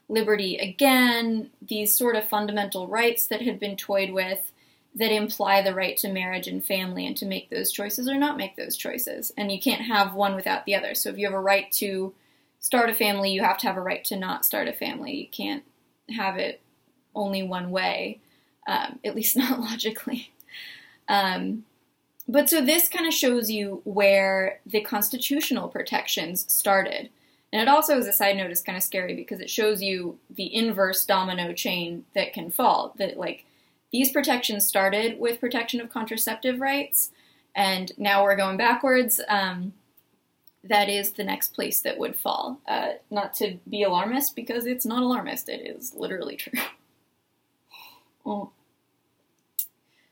liberty 0.07 0.57
again, 0.57 1.51
these 1.61 1.95
sort 1.95 2.15
of 2.15 2.27
fundamental 2.27 2.87
rights 2.87 3.27
that 3.27 3.41
had 3.41 3.59
been 3.59 3.77
toyed 3.77 4.11
with 4.11 4.51
that 4.95 5.11
imply 5.11 5.61
the 5.61 5.73
right 5.73 5.95
to 5.97 6.11
marriage 6.11 6.47
and 6.47 6.65
family 6.65 7.05
and 7.05 7.15
to 7.17 7.25
make 7.25 7.49
those 7.49 7.71
choices 7.71 8.09
or 8.09 8.15
not 8.15 8.37
make 8.37 8.55
those 8.55 8.75
choices. 8.75 9.31
And 9.37 9.51
you 9.51 9.59
can't 9.59 9.83
have 9.83 10.15
one 10.15 10.35
without 10.35 10.65
the 10.65 10.75
other. 10.75 10.95
So 10.95 11.09
if 11.09 11.17
you 11.17 11.27
have 11.27 11.35
a 11.35 11.39
right 11.39 11.71
to 11.73 12.13
start 12.59 12.89
a 12.89 12.93
family, 12.93 13.31
you 13.31 13.43
have 13.43 13.57
to 13.59 13.67
have 13.67 13.77
a 13.77 13.81
right 13.81 14.03
to 14.05 14.15
not 14.15 14.45
start 14.45 14.67
a 14.67 14.73
family. 14.73 15.15
You 15.15 15.27
can't 15.27 15.63
have 16.09 16.37
it 16.37 16.61
only 17.13 17.43
one 17.43 17.69
way, 17.69 18.19
um, 18.67 18.99
at 19.05 19.15
least 19.15 19.37
not 19.37 19.59
logically. 19.59 20.31
Um, 21.07 21.65
but 22.29 22.47
so 22.47 22.63
this 22.63 22.87
kind 22.87 23.07
of 23.07 23.13
shows 23.13 23.49
you 23.49 23.81
where 23.85 24.59
the 24.63 24.81
constitutional 24.81 25.67
protections 25.67 26.45
started. 26.47 27.09
And 27.51 27.59
it 27.59 27.67
also, 27.67 27.97
as 27.97 28.05
a 28.05 28.13
side 28.13 28.37
note, 28.37 28.51
is 28.51 28.61
kind 28.61 28.77
of 28.77 28.83
scary 28.83 29.15
because 29.15 29.39
it 29.39 29.49
shows 29.49 29.81
you 29.81 30.19
the 30.29 30.53
inverse 30.53 31.03
domino 31.05 31.53
chain 31.53 32.05
that 32.13 32.31
can 32.31 32.51
fall. 32.51 32.93
That, 32.99 33.17
like, 33.17 33.45
these 33.91 34.11
protections 34.11 34.67
started 34.67 35.19
with 35.19 35.39
protection 35.39 35.81
of 35.81 35.89
contraceptive 35.89 36.59
rights, 36.59 37.09
and 37.55 37.91
now 37.97 38.23
we're 38.23 38.35
going 38.35 38.57
backwards. 38.57 39.19
Um, 39.27 39.73
that 40.63 40.87
is 40.87 41.13
the 41.13 41.23
next 41.23 41.55
place 41.55 41.81
that 41.81 41.97
would 41.97 42.15
fall. 42.15 42.59
Uh, 42.67 42.89
not 43.09 43.33
to 43.35 43.57
be 43.67 43.81
alarmist, 43.81 44.35
because 44.35 44.67
it's 44.67 44.85
not 44.85 45.01
alarmist, 45.01 45.49
it 45.49 45.65
is 45.65 45.95
literally 45.95 46.35
true. 46.35 46.61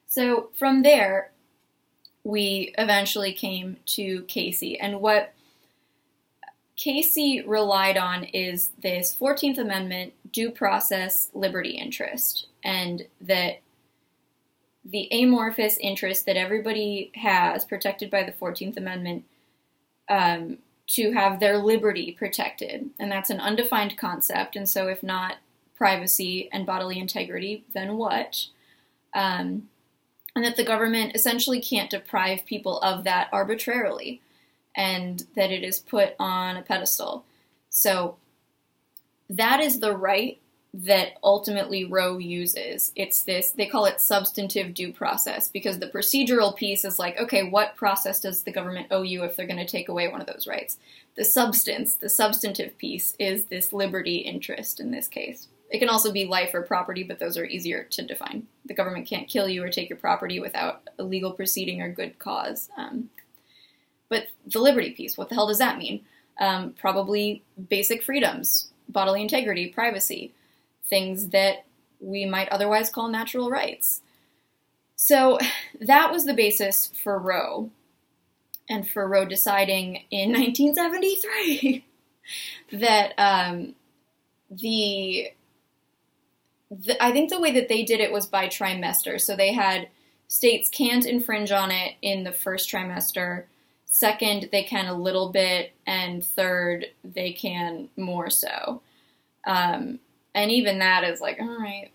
so 0.07 0.50
from 0.55 0.81
there, 0.81 1.29
we 2.27 2.74
eventually 2.77 3.31
came 3.31 3.77
to 3.86 4.24
Casey, 4.24 4.77
and 4.77 5.00
what 5.00 5.34
Casey 6.75 7.41
relied 7.41 7.98
on 7.98 8.25
is 8.25 8.72
this 8.81 9.15
14th 9.15 9.57
Amendment 9.57 10.12
due 10.34 10.51
process 10.51 11.29
liberty 11.34 11.69
interest, 11.72 12.48
and 12.65 13.07
that 13.22 13.62
the 14.84 15.07
amorphous 15.12 15.77
interest 15.77 16.25
that 16.25 16.36
everybody 16.36 17.12
has 17.15 17.63
protected 17.63 18.12
by 18.12 18.24
the 18.24 18.34
14th 18.34 18.75
Amendment 18.75 19.24
um, 20.10 20.57
to 20.88 21.13
have 21.13 21.39
their 21.39 21.57
liberty 21.57 22.12
protected. 22.12 22.89
And 23.00 23.10
that's 23.10 23.29
an 23.29 23.39
undefined 23.39 23.98
concept. 23.98 24.57
And 24.57 24.67
so, 24.67 24.88
if 24.89 25.01
not 25.01 25.38
privacy 25.75 26.50
and 26.51 26.65
bodily 26.65 27.00
integrity, 27.00 27.63
then 27.74 27.96
what? 27.96 28.48
Um, 29.13 29.69
and 30.38 30.46
that 30.46 30.56
the 30.56 30.63
government 30.63 31.15
essentially 31.15 31.60
can't 31.60 31.89
deprive 31.89 32.46
people 32.46 32.79
of 32.82 33.03
that 33.06 33.27
arbitrarily, 33.32 34.22
and 34.75 35.25
that 35.36 35.51
it 35.51 35.63
is 35.63 35.79
put 35.79 36.13
on 36.20 36.56
a 36.56 36.62
pedestal. 36.62 37.25
So, 37.72 38.17
that 39.32 39.60
is 39.60 39.79
the 39.79 39.98
right 39.98 40.39
that 40.75 41.13
ultimately 41.24 41.86
Roe 41.86 42.20
uses. 42.20 42.91
It's 42.96 43.24
this, 43.24 43.50
they 43.50 43.65
call 43.65 43.86
it 43.86 44.00
substantive 44.00 44.75
due 44.75 44.94
process 44.94 45.50
because 45.50 45.79
the 45.79 45.88
procedural 45.88 46.56
piece 46.56 46.86
is 46.86 47.00
like, 47.00 47.17
okay, 47.20 47.50
what 47.50 47.75
process 47.75 48.20
does 48.20 48.44
the 48.44 48.51
government 48.51 48.88
owe 48.91 49.01
you 49.01 49.24
if 49.24 49.36
they're 49.36 49.48
going 49.48 49.58
to 49.58 49.65
take 49.65 49.89
away 49.89 50.08
one 50.08 50.22
of 50.22 50.27
those 50.27 50.46
rights? 50.46 50.77
The 51.15 51.25
substance, 51.25 51.96
the 51.96 52.10
substantive 52.10 52.77
piece 52.77 53.15
is 53.17 53.46
this 53.46 53.74
liberty 53.74 54.17
interest 54.17 54.79
in 54.79 54.91
this 54.91 55.08
case. 55.08 55.48
It 55.69 55.79
can 55.79 55.89
also 55.89 56.12
be 56.12 56.25
life 56.25 56.53
or 56.53 56.62
property, 56.62 57.03
but 57.03 57.19
those 57.19 57.38
are 57.38 57.45
easier 57.45 57.83
to 57.91 58.01
define. 58.01 58.47
The 58.65 58.74
government 58.74 59.07
can't 59.07 59.27
kill 59.27 59.50
you 59.50 59.63
or 59.63 59.69
take 59.69 59.89
your 59.89 59.97
property 59.97 60.39
without 60.39 60.89
a 60.97 61.03
legal 61.03 61.31
proceeding 61.31 61.81
or 61.81 61.91
good 61.91 62.19
cause. 62.19 62.69
Um, 62.77 63.09
but 64.09 64.27
the 64.45 64.59
liberty 64.59 64.91
piece, 64.91 65.17
what 65.17 65.29
the 65.29 65.36
hell 65.36 65.47
does 65.47 65.57
that 65.57 65.77
mean? 65.77 66.05
Um, 66.39 66.74
probably 66.79 67.43
basic 67.69 68.01
freedoms, 68.01 68.71
bodily 68.88 69.21
integrity, 69.21 69.67
privacy 69.67 70.33
things 70.86 71.29
that 71.29 71.65
we 72.00 72.25
might 72.25 72.50
otherwise 72.50 72.89
call 72.89 73.09
natural 73.09 73.50
rights. 73.50 74.01
So 74.95 75.38
that 75.81 76.12
was 76.12 76.25
the 76.25 76.33
basis 76.33 76.91
for 77.03 77.19
Roe, 77.19 77.71
and 78.69 78.89
for 78.89 79.07
Roe 79.07 79.25
deciding 79.25 80.03
in 80.12 80.31
1973 80.33 81.86
that 82.74 83.13
um, 83.17 83.75
the 84.50 85.31
the, 86.69 87.01
I 87.03 87.12
think 87.12 87.29
the 87.29 87.39
way 87.39 87.51
that 87.53 87.69
they 87.69 87.83
did 87.83 88.00
it 88.00 88.12
was 88.12 88.25
by 88.25 88.47
trimester. 88.47 89.19
So 89.19 89.36
they 89.36 89.53
had 89.53 89.89
states 90.27 90.69
can't 90.69 91.05
infringe 91.05 91.51
on 91.51 91.71
it 91.71 91.95
in 92.01 92.24
the 92.24 92.33
first 92.33 92.69
trimester. 92.69 93.45
Second, 93.86 94.50
they 94.51 94.63
can 94.63 94.86
a 94.88 94.93
little 94.93 95.31
bit, 95.31 95.71
and 95.86 96.24
third, 96.24 96.88
they 97.03 97.31
can 97.31 97.89
more 97.95 98.29
so. 98.29 98.81
Um, 99.45 100.00
and 100.36 100.51
even 100.51 100.79
that 100.79 101.03
is 101.03 101.21
like, 101.21 101.39
all 101.39 101.57
right, 101.57 101.89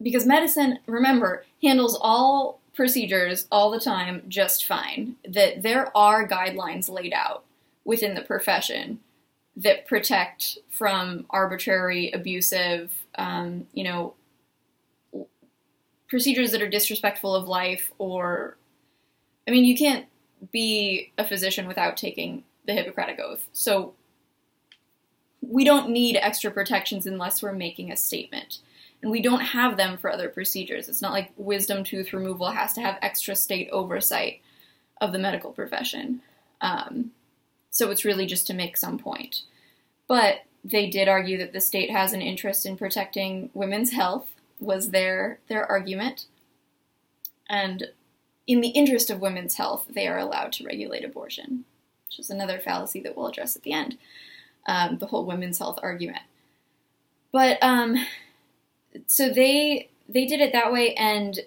because 0.00 0.26
medicine, 0.26 0.78
remember, 0.86 1.44
handles 1.62 1.98
all 2.00 2.60
procedures 2.74 3.46
all 3.52 3.70
the 3.70 3.78
time 3.78 4.22
just 4.28 4.64
fine. 4.64 5.16
That 5.28 5.62
there 5.62 5.96
are 5.96 6.26
guidelines 6.26 6.88
laid 6.88 7.12
out 7.12 7.44
within 7.84 8.14
the 8.14 8.22
profession 8.22 9.00
that 9.54 9.86
protect 9.86 10.58
from 10.70 11.26
arbitrary, 11.30 12.10
abusive, 12.10 12.90
um, 13.16 13.66
you 13.72 13.84
know, 13.84 14.14
procedures 16.08 16.52
that 16.52 16.62
are 16.62 16.68
disrespectful 16.68 17.34
of 17.34 17.48
life 17.48 17.92
or 17.98 18.56
I 19.46 19.50
mean, 19.50 19.64
you 19.64 19.76
can't 19.76 20.06
be 20.52 21.12
a 21.18 21.26
physician 21.26 21.66
without 21.66 21.96
taking 21.96 22.44
the 22.66 22.72
Hippocratic 22.72 23.18
Oath. 23.20 23.48
So 23.52 23.94
we 25.40 25.64
don't 25.64 25.90
need 25.90 26.16
extra 26.16 26.50
protections 26.50 27.06
unless 27.06 27.42
we're 27.42 27.52
making 27.52 27.90
a 27.90 27.96
statement. 27.96 28.58
And 29.02 29.10
we 29.10 29.20
don't 29.20 29.40
have 29.40 29.76
them 29.76 29.98
for 29.98 30.10
other 30.10 30.28
procedures. 30.28 30.88
It's 30.88 31.02
not 31.02 31.12
like 31.12 31.32
wisdom 31.36 31.82
tooth 31.82 32.12
removal 32.12 32.52
has 32.52 32.72
to 32.74 32.80
have 32.80 32.98
extra 33.02 33.34
state 33.34 33.68
oversight 33.70 34.40
of 35.00 35.12
the 35.12 35.18
medical 35.18 35.50
profession. 35.50 36.22
Um, 36.60 37.10
so 37.70 37.90
it's 37.90 38.04
really 38.04 38.26
just 38.26 38.46
to 38.46 38.54
make 38.54 38.76
some 38.76 38.98
point. 38.98 39.42
But 40.06 40.42
they 40.64 40.88
did 40.88 41.08
argue 41.08 41.38
that 41.38 41.52
the 41.52 41.60
state 41.60 41.90
has 41.90 42.12
an 42.12 42.22
interest 42.22 42.66
in 42.66 42.76
protecting 42.76 43.50
women's 43.54 43.92
health 43.92 44.28
was 44.60 44.90
their 44.90 45.38
their 45.48 45.66
argument. 45.66 46.26
And 47.48 47.88
in 48.46 48.60
the 48.60 48.68
interest 48.68 49.10
of 49.10 49.20
women's 49.20 49.56
health, 49.56 49.86
they 49.88 50.06
are 50.06 50.18
allowed 50.18 50.52
to 50.52 50.64
regulate 50.64 51.04
abortion, 51.04 51.64
which 52.06 52.18
is 52.18 52.30
another 52.30 52.58
fallacy 52.58 53.00
that 53.00 53.16
we'll 53.16 53.28
address 53.28 53.56
at 53.56 53.62
the 53.62 53.72
end. 53.72 53.98
Um, 54.66 54.98
the 54.98 55.06
whole 55.06 55.26
women's 55.26 55.58
health 55.58 55.80
argument. 55.82 56.22
But 57.32 57.58
um, 57.62 57.96
so 59.06 59.30
they 59.30 59.88
they 60.08 60.26
did 60.26 60.40
it 60.40 60.52
that 60.52 60.72
way, 60.72 60.94
and 60.94 61.40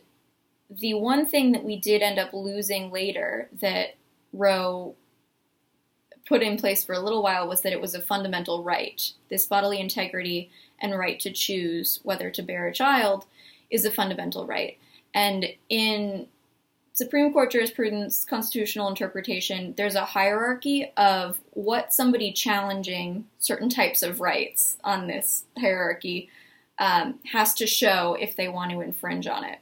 the 0.70 0.96
one 0.96 1.26
thing 1.26 1.52
that 1.54 1.64
we 1.64 1.78
did 1.80 2.02
end 2.02 2.20
up 2.20 2.34
losing 2.34 2.92
later 2.92 3.50
that 3.62 3.96
Roe 4.34 4.96
put 6.28 6.42
in 6.42 6.58
place 6.58 6.84
for 6.84 6.94
a 6.94 7.00
little 7.00 7.22
while 7.22 7.48
was 7.48 7.62
that 7.62 7.74
it 7.74 7.82
was 7.82 7.94
a 7.94 8.02
fundamental 8.02 8.64
right. 8.64 9.12
This 9.30 9.46
bodily 9.46 9.80
integrity 9.80 10.50
and 10.80 10.98
right 10.98 11.20
to 11.20 11.32
choose 11.32 12.00
whether 12.04 12.30
to 12.32 12.42
bear 12.42 12.68
a 12.68 12.74
child 12.74 13.26
is 13.70 13.86
a 13.86 13.92
fundamental 13.92 14.46
right. 14.46 14.78
And 15.14 15.46
in 15.70 16.28
Supreme 16.94 17.34
Court 17.34 17.52
jurisprudence, 17.52 18.24
constitutional 18.24 18.88
interpretation, 18.88 19.74
there's 19.78 19.96
a 19.96 20.06
hierarchy 20.06 20.92
of 20.96 21.40
what 21.52 21.94
somebody 21.94 22.32
challenging 22.32 23.26
certain 23.38 23.70
types 23.70 24.02
of 24.02 24.22
rights 24.22 24.78
on 24.84 25.08
this 25.08 25.46
hierarchy 25.60 26.30
um, 26.80 27.20
has 27.32 27.54
to 27.56 27.68
show 27.68 28.16
if 28.20 28.36
they 28.36 28.48
want 28.48 28.72
to 28.72 28.82
infringe 28.82 29.28
on 29.28 29.44
it. 29.44 29.60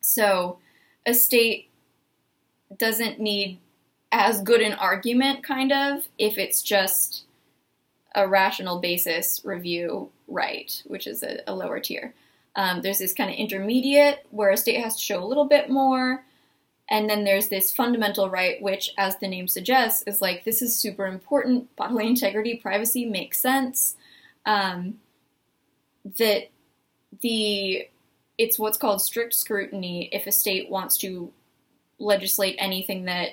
So 0.00 0.58
a 1.04 1.14
state 1.14 1.68
doesn't 2.78 3.20
need 3.20 3.58
as 4.12 4.40
good 4.42 4.60
an 4.60 4.74
argument, 4.74 5.44
kind 5.44 5.72
of, 5.72 6.04
if 6.18 6.38
it's 6.38 6.62
just 6.62 7.24
a 8.14 8.26
rational 8.26 8.80
basis 8.80 9.40
review 9.44 10.10
right, 10.26 10.82
which 10.86 11.06
is 11.06 11.22
a, 11.22 11.40
a 11.46 11.54
lower 11.54 11.78
tier. 11.80 12.14
Um, 12.54 12.80
there's 12.80 12.98
this 12.98 13.12
kind 13.12 13.30
of 13.30 13.36
intermediate 13.36 14.26
where 14.30 14.50
a 14.50 14.56
state 14.56 14.82
has 14.82 14.96
to 14.96 15.02
show 15.02 15.22
a 15.22 15.26
little 15.26 15.44
bit 15.44 15.68
more. 15.68 16.24
And 16.88 17.10
then 17.10 17.24
there's 17.24 17.48
this 17.48 17.72
fundamental 17.72 18.30
right, 18.30 18.62
which, 18.62 18.90
as 18.96 19.16
the 19.18 19.28
name 19.28 19.48
suggests, 19.48 20.02
is 20.06 20.22
like 20.22 20.44
this 20.44 20.62
is 20.62 20.78
super 20.78 21.06
important. 21.06 21.74
Bodily 21.76 22.06
integrity, 22.06 22.54
privacy 22.56 23.04
makes 23.04 23.38
sense. 23.38 23.96
Um, 24.46 25.00
that 26.18 26.50
the 27.20 27.88
it's 28.38 28.58
what's 28.58 28.78
called 28.78 29.02
strict 29.02 29.34
scrutiny 29.34 30.08
if 30.12 30.26
a 30.26 30.32
state 30.32 30.70
wants 30.70 30.96
to 30.98 31.32
legislate 31.98 32.54
anything 32.58 33.06
that 33.06 33.30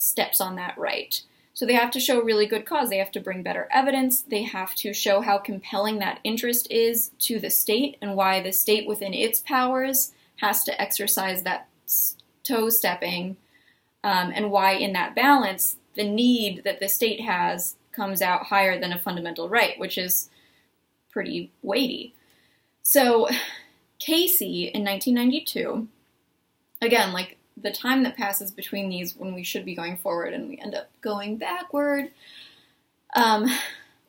steps 0.00 0.40
on 0.40 0.56
that 0.56 0.76
right. 0.78 1.22
So 1.52 1.66
they 1.66 1.74
have 1.74 1.90
to 1.90 2.00
show 2.00 2.22
really 2.22 2.46
good 2.46 2.64
cause. 2.64 2.88
They 2.88 2.96
have 2.96 3.12
to 3.12 3.20
bring 3.20 3.42
better 3.42 3.68
evidence. 3.70 4.22
They 4.22 4.44
have 4.44 4.74
to 4.76 4.94
show 4.94 5.20
how 5.20 5.38
compelling 5.38 5.98
that 5.98 6.20
interest 6.24 6.70
is 6.70 7.10
to 7.20 7.38
the 7.38 7.50
state 7.50 7.98
and 8.00 8.16
why 8.16 8.40
the 8.40 8.50
state 8.50 8.88
within 8.88 9.12
its 9.12 9.40
powers 9.40 10.12
has 10.36 10.64
to 10.64 10.80
exercise 10.80 11.42
that 11.42 11.68
toe 12.42 12.70
stepping 12.70 13.36
um, 14.02 14.32
and 14.34 14.50
why 14.50 14.72
in 14.72 14.94
that 14.94 15.14
balance 15.14 15.76
the 15.94 16.08
need 16.08 16.64
that 16.64 16.80
the 16.80 16.88
state 16.88 17.20
has 17.20 17.76
comes 17.92 18.22
out 18.22 18.46
higher 18.46 18.80
than 18.80 18.92
a 18.92 18.98
fundamental 18.98 19.50
right, 19.50 19.78
which 19.78 19.98
is 19.98 20.30
pretty 21.10 21.50
weighty. 21.62 22.14
So 22.82 23.28
Casey 23.98 24.64
in 24.64 24.82
1992, 24.82 25.88
again, 26.80 27.12
like 27.12 27.36
the 27.62 27.72
time 27.72 28.02
that 28.02 28.16
passes 28.16 28.50
between 28.50 28.88
these 28.88 29.16
when 29.16 29.34
we 29.34 29.42
should 29.42 29.64
be 29.64 29.74
going 29.74 29.96
forward 29.96 30.32
and 30.32 30.48
we 30.48 30.58
end 30.58 30.74
up 30.74 30.88
going 31.00 31.36
backward 31.36 32.10
um, 33.14 33.46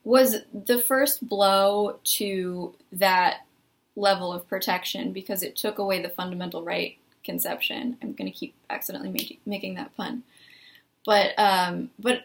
was 0.04 0.38
the 0.54 0.80
first 0.80 1.28
blow 1.28 2.00
to 2.04 2.74
that 2.92 3.46
level 3.96 4.32
of 4.32 4.48
protection 4.48 5.12
because 5.12 5.44
it 5.44 5.56
took 5.56 5.78
away 5.78 6.02
the 6.02 6.10
fundamental 6.10 6.64
right 6.64 6.98
conception. 7.24 7.98
I'm 8.02 8.14
going 8.14 8.32
to 8.32 8.38
keep 8.38 8.54
accidentally 8.70 9.12
make, 9.12 9.40
making 9.46 9.76
that 9.76 9.96
pun, 9.96 10.24
but 11.06 11.38
um, 11.38 11.92
but 12.00 12.24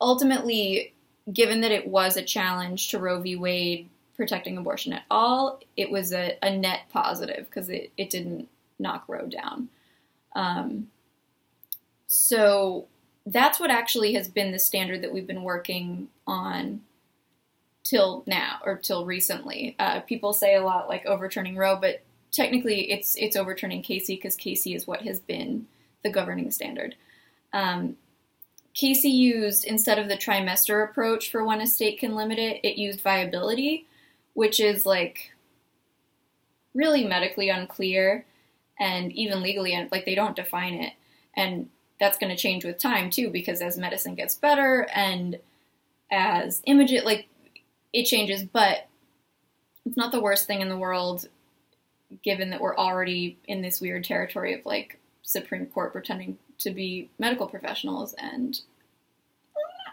ultimately, 0.00 0.92
given 1.32 1.60
that 1.62 1.72
it 1.72 1.86
was 1.86 2.16
a 2.16 2.22
challenge 2.22 2.88
to 2.88 2.98
Roe 2.98 3.20
v. 3.20 3.36
Wade 3.36 3.88
protecting 4.16 4.56
abortion 4.56 4.92
at 4.92 5.04
all, 5.10 5.60
it 5.76 5.90
was 5.90 6.12
a, 6.12 6.38
a 6.42 6.50
net 6.50 6.82
positive 6.90 7.46
because 7.46 7.68
it, 7.68 7.90
it 7.98 8.08
didn't 8.08 8.48
knock 8.78 9.04
Roe 9.08 9.26
down. 9.26 9.68
Um, 10.36 10.88
so 12.06 12.86
that's 13.24 13.58
what 13.58 13.70
actually 13.70 14.12
has 14.12 14.28
been 14.28 14.52
the 14.52 14.58
standard 14.58 15.02
that 15.02 15.12
we've 15.12 15.26
been 15.26 15.42
working 15.42 16.08
on 16.26 16.82
till 17.82 18.22
now 18.26 18.60
or 18.64 18.76
till 18.76 19.04
recently. 19.04 19.74
Uh, 19.78 20.00
people 20.00 20.32
say 20.32 20.54
a 20.54 20.62
lot 20.62 20.88
like 20.88 21.06
overturning 21.06 21.56
Roe, 21.56 21.76
but 21.76 22.02
technically 22.30 22.92
it's 22.92 23.16
it's 23.16 23.34
overturning 23.34 23.82
Casey 23.82 24.14
because 24.14 24.36
Casey 24.36 24.74
is 24.74 24.86
what 24.86 25.02
has 25.02 25.18
been 25.18 25.66
the 26.04 26.10
governing 26.10 26.50
standard. 26.50 26.94
Um, 27.52 27.96
Casey 28.74 29.08
used 29.08 29.64
instead 29.64 29.98
of 29.98 30.08
the 30.08 30.16
trimester 30.18 30.84
approach 30.84 31.30
for 31.30 31.44
when 31.44 31.62
a 31.62 31.66
state 31.66 31.98
can 31.98 32.14
limit 32.14 32.38
it, 32.38 32.60
it 32.62 32.76
used 32.76 33.00
viability, 33.00 33.86
which 34.34 34.60
is 34.60 34.84
like 34.84 35.32
really 36.74 37.04
medically 37.04 37.48
unclear 37.48 38.26
and 38.78 39.12
even 39.12 39.42
legally 39.42 39.72
and 39.72 39.90
like 39.90 40.04
they 40.04 40.14
don't 40.14 40.36
define 40.36 40.74
it. 40.74 40.92
And 41.34 41.68
that's 41.98 42.18
going 42.18 42.34
to 42.34 42.40
change 42.40 42.64
with 42.64 42.78
time 42.78 43.10
too 43.10 43.30
because 43.30 43.60
as 43.60 43.78
medicine 43.78 44.14
gets 44.14 44.34
better 44.34 44.86
and 44.94 45.38
as 46.10 46.62
image 46.66 46.92
it 46.92 47.04
like 47.04 47.28
it 47.92 48.04
changes. 48.04 48.42
But 48.44 48.88
it's 49.86 49.96
not 49.96 50.12
the 50.12 50.20
worst 50.20 50.46
thing 50.46 50.60
in 50.60 50.68
the 50.68 50.76
world 50.76 51.28
given 52.22 52.50
that 52.50 52.60
we're 52.60 52.76
already 52.76 53.38
in 53.46 53.62
this 53.62 53.80
weird 53.80 54.04
territory 54.04 54.54
of 54.54 54.64
like 54.64 54.98
supreme 55.22 55.66
court 55.66 55.92
pretending 55.92 56.38
to 56.58 56.70
be 56.70 57.10
medical 57.18 57.46
professionals 57.48 58.14
and 58.14 58.60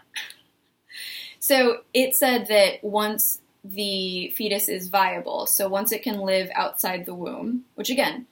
so 1.38 1.78
it 1.92 2.14
said 2.14 2.46
that 2.46 2.82
once 2.84 3.40
the 3.64 4.32
fetus 4.36 4.68
is 4.68 4.88
viable 4.88 5.46
so 5.46 5.68
once 5.68 5.90
it 5.90 6.02
can 6.02 6.20
live 6.20 6.50
outside 6.54 7.04
the 7.04 7.14
womb 7.14 7.64
which 7.74 7.90
again 7.90 8.26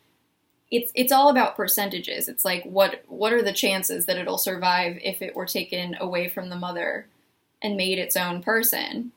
it's 0.72 0.90
it's 0.94 1.12
all 1.12 1.28
about 1.28 1.54
percentages. 1.54 2.28
It's 2.28 2.46
like 2.46 2.64
what 2.64 3.04
what 3.06 3.32
are 3.34 3.42
the 3.42 3.52
chances 3.52 4.06
that 4.06 4.16
it'll 4.16 4.38
survive 4.38 4.98
if 5.04 5.20
it 5.20 5.36
were 5.36 5.46
taken 5.46 5.94
away 6.00 6.28
from 6.28 6.48
the 6.48 6.56
mother 6.56 7.06
and 7.60 7.76
made 7.76 7.98
its 7.98 8.16
own 8.16 8.42
person 8.42 9.12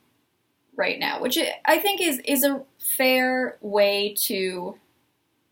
right 0.76 1.00
now, 1.00 1.22
which 1.22 1.40
I 1.64 1.80
think 1.80 2.02
is 2.02 2.20
is 2.26 2.44
a 2.44 2.64
fair 2.98 3.58
way 3.62 4.14
to 4.26 4.78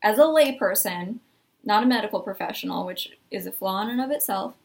as 0.03 0.17
a 0.17 0.23
layperson, 0.23 1.19
not 1.63 1.83
a 1.83 1.87
medical 1.87 2.19
professional, 2.19 2.85
which 2.85 3.09
is 3.31 3.47
a 3.47 3.51
flaw 3.53 3.81
in 3.83 3.89
and 3.89 4.01
of 4.01 4.11
itself. 4.11 4.55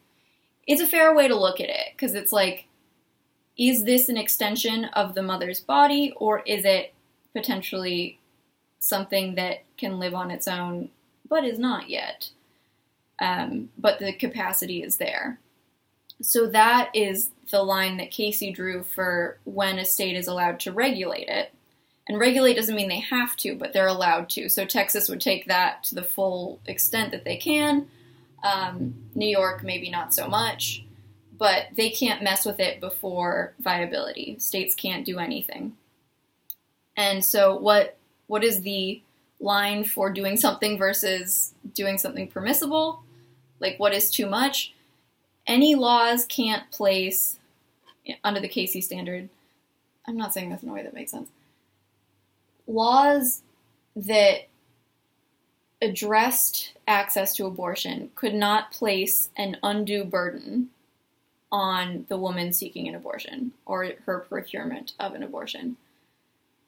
It's 0.66 0.82
a 0.82 0.88
fair 0.88 1.14
way 1.14 1.28
to 1.28 1.38
look 1.38 1.60
at 1.60 1.70
it 1.70 1.92
because 1.92 2.14
it's 2.14 2.32
like 2.32 2.66
is 3.56 3.84
this 3.84 4.08
an 4.08 4.16
extension 4.16 4.86
of 4.86 5.14
the 5.14 5.22
mother's 5.22 5.60
body 5.60 6.12
or 6.16 6.40
is 6.40 6.64
it 6.64 6.94
potentially 7.32 8.18
something 8.80 9.36
that 9.36 9.62
can 9.76 10.00
live 10.00 10.14
on 10.14 10.30
its 10.30 10.48
own 10.48 10.88
but 11.28 11.44
is 11.44 11.58
not 11.58 11.88
yet. 11.88 12.30
Um, 13.20 13.70
but 13.76 13.98
the 13.98 14.12
capacity 14.12 14.82
is 14.82 14.96
there. 14.96 15.38
So 16.20 16.46
that 16.48 16.90
is 16.94 17.30
the 17.50 17.62
line 17.62 17.96
that 17.98 18.10
Casey 18.10 18.52
drew 18.52 18.82
for 18.82 19.38
when 19.44 19.78
a 19.78 19.84
state 19.84 20.16
is 20.16 20.26
allowed 20.26 20.60
to 20.60 20.72
regulate 20.72 21.28
it. 21.28 21.52
And 22.08 22.18
regulate 22.18 22.54
doesn't 22.54 22.74
mean 22.74 22.88
they 22.88 23.00
have 23.00 23.36
to, 23.36 23.54
but 23.54 23.72
they're 23.72 23.86
allowed 23.86 24.28
to. 24.30 24.48
So 24.48 24.64
Texas 24.64 25.08
would 25.08 25.20
take 25.20 25.46
that 25.46 25.84
to 25.84 25.94
the 25.94 26.02
full 26.02 26.58
extent 26.66 27.12
that 27.12 27.24
they 27.24 27.36
can. 27.36 27.88
Um, 28.42 28.94
New 29.14 29.28
York, 29.28 29.62
maybe 29.62 29.90
not 29.90 30.14
so 30.14 30.26
much, 30.26 30.84
but 31.36 31.66
they 31.76 31.90
can't 31.90 32.22
mess 32.22 32.46
with 32.46 32.60
it 32.60 32.80
before 32.80 33.54
viability. 33.58 34.38
States 34.38 34.74
can't 34.74 35.04
do 35.04 35.18
anything. 35.18 35.76
And 36.96 37.24
so, 37.24 37.56
what 37.56 37.96
what 38.26 38.42
is 38.42 38.62
the 38.62 39.02
line 39.40 39.84
for 39.84 40.10
doing 40.10 40.36
something 40.36 40.78
versus 40.78 41.54
doing 41.74 41.98
something 41.98 42.28
permissible? 42.28 43.02
Like, 43.60 43.78
what 43.78 43.94
is 43.94 44.10
too 44.10 44.26
much? 44.26 44.74
Any 45.46 45.74
laws 45.74 46.24
can't 46.26 46.70
place 46.70 47.38
under 48.24 48.40
the 48.40 48.48
Casey 48.48 48.80
standard. 48.80 49.28
I'm 50.06 50.16
not 50.16 50.32
saying 50.32 50.50
this 50.50 50.62
in 50.62 50.68
a 50.68 50.72
way 50.72 50.82
that 50.82 50.94
makes 50.94 51.10
sense. 51.10 51.28
Laws 52.66 53.42
that 53.96 54.48
addressed 55.80 56.72
access 56.86 57.34
to 57.36 57.46
abortion 57.46 58.10
could 58.14 58.34
not 58.34 58.72
place 58.72 59.30
an 59.36 59.56
undue 59.62 60.04
burden 60.04 60.70
on 61.50 62.04
the 62.08 62.18
woman 62.18 62.52
seeking 62.52 62.88
an 62.88 62.94
abortion 62.94 63.52
or 63.64 63.92
her 64.04 64.20
procurement 64.20 64.92
of 64.98 65.14
an 65.14 65.22
abortion. 65.22 65.76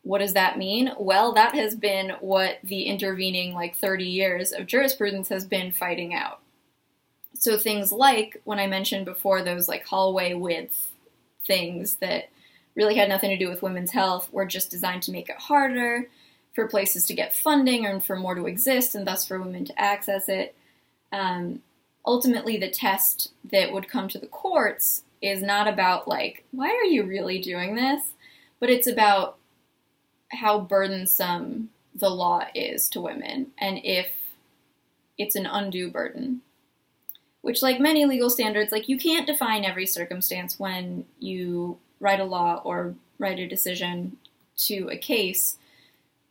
What 0.03 0.19
does 0.19 0.33
that 0.33 0.59
mean? 0.59 0.93
Well, 0.99 1.33
that 1.35 1.55
has 1.55 1.75
been 1.75 2.11
what 2.21 2.59
the 2.65 2.85
intervening 2.85 3.55
like 3.55 3.77
30 3.77 4.05
years 4.05 4.53
of 4.53 4.67
jurisprudence 4.67 5.29
has 5.29 5.45
been 5.45 5.73
fighting 5.73 6.15
out. 6.15 6.41
So 7.35 7.59
things 7.59 7.93
like 7.93 8.41
when 8.45 8.59
I 8.59 8.67
mentioned 8.67 9.05
before 9.05 9.43
those 9.43 9.69
like 9.69 9.87
hallway 9.87 10.35
width 10.35 10.91
things 11.47 11.97
that 11.97 12.31
really 12.75 12.97
had 12.97 13.09
nothing 13.09 13.31
to 13.31 13.37
do 13.37 13.49
with 13.49 13.63
women's 13.63 13.91
health 13.91 14.33
were 14.33 14.47
just 14.47 14.71
designed 14.71 15.03
to 15.05 15.13
make 15.13 15.29
it 15.29 15.39
harder 15.39 16.09
for 16.55 16.69
places 16.69 17.07
to 17.07 17.15
get 17.15 17.37
funding 17.37 17.87
and 17.87 18.05
for 18.05 18.17
more 18.17 18.35
to 18.35 18.47
exist 18.47 18.95
and 18.95 19.07
thus 19.07 19.27
for 19.27 19.41
women 19.41 19.65
to 19.65 19.81
access 19.81 20.29
it. 20.29 20.55
Um, 21.13 21.63
ultimately, 22.05 22.57
the 22.57 22.71
test 22.71 23.33
that 23.51 23.73
would 23.73 23.89
come 23.89 24.09
to 24.09 24.19
the 24.19 24.27
courts 24.27 25.03
is 25.23 25.43
not 25.43 25.69
about, 25.69 26.09
like, 26.09 26.45
why 26.51 26.69
are 26.69 26.85
you 26.85 27.05
really 27.05 27.41
doing 27.41 27.75
this? 27.75 28.03
But 28.59 28.71
it's 28.71 28.87
about 28.87 29.39
how 30.33 30.61
burdensome 30.61 31.71
the 31.95 32.11
law 32.11 32.47
is 32.55 32.89
to 32.89 33.01
women 33.01 33.49
and 33.59 33.81
if 33.83 34.09
it's 35.19 35.37
an 35.37 35.47
undue 35.47 35.91
burden. 35.91 36.43
Which, 37.43 37.63
like 37.63 37.81
many 37.81 38.05
legal 38.05 38.29
standards, 38.29 38.71
like 38.71 38.89
you 38.89 38.99
can't 38.99 39.27
define 39.27 39.65
every 39.65 39.87
circumstance 39.87 40.59
when 40.59 41.07
you 41.19 41.79
write 41.99 42.21
a 42.21 42.25
law 42.25 42.61
or 42.65 42.95
write 43.19 43.39
a 43.39 43.49
decision 43.49 44.19
to 44.57 44.89
a 44.91 44.97
case 44.99 45.57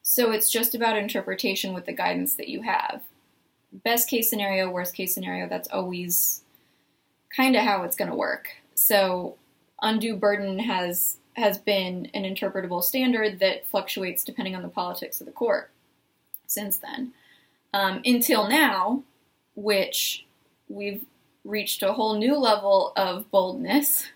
so 0.10 0.32
it's 0.32 0.50
just 0.50 0.74
about 0.74 0.98
interpretation 0.98 1.72
with 1.72 1.86
the 1.86 1.94
guidance 1.94 2.34
that 2.34 2.48
you 2.48 2.64
have. 2.64 3.04
Best 3.72 4.10
case 4.10 4.28
scenario, 4.28 4.68
worst 4.68 4.96
case 4.96 5.14
scenario, 5.14 5.48
that's 5.48 5.70
always 5.70 6.42
kind 7.30 7.56
of 7.56 7.62
how 7.62 7.84
it's 7.84 7.96
going 7.96 8.10
to 8.10 8.18
work. 8.18 8.48
So 8.74 9.36
undue 9.84 10.16
burden 10.16 10.58
has 10.58 11.18
has 11.40 11.58
been 11.58 12.10
an 12.14 12.24
interpretable 12.24 12.84
standard 12.84 13.40
that 13.40 13.66
fluctuates 13.68 14.24
depending 14.24 14.56
on 14.56 14.62
the 14.62 14.70
politics 14.70 15.20
of 15.20 15.26
the 15.26 15.32
court 15.32 15.72
since 16.46 16.78
then. 16.78 17.14
Um, 17.74 18.02
until 18.06 18.48
now, 18.48 19.04
which 19.56 20.26
we've 20.68 21.06
reached 21.44 21.84
a 21.84 21.94
whole 21.94 22.18
new 22.18 22.36
level 22.36 22.94
of 22.96 23.30
boldness 23.32 24.08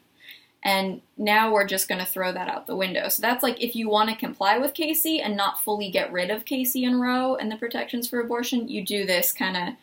and 0.64 1.02
now 1.18 1.52
we're 1.52 1.68
just 1.68 1.90
going 1.90 2.00
to 2.00 2.10
throw 2.10 2.32
that 2.32 2.48
out 2.48 2.68
the 2.68 2.76
window. 2.76 3.10
So 3.10 3.22
that's 3.22 3.44
like 3.44 3.62
if 3.62 3.76
you 3.76 3.90
want 3.90 4.10
to 4.10 4.16
comply 4.16 4.58
with 4.58 4.74
Casey 4.74 5.20
and 5.20 5.36
not 5.36 5.62
fully 5.62 5.92
get 5.92 6.12
rid 6.12 6.32
of 6.32 6.46
Casey 6.46 6.86
and 6.86 7.02
Roe 7.02 7.36
and 7.36 7.52
the 7.52 7.58
protections 7.58 8.08
for 8.08 8.22
abortion, 8.22 8.70
you 8.70 8.84
do 8.84 9.06
this 9.06 9.34
kind 9.34 9.58
of, 9.58 9.76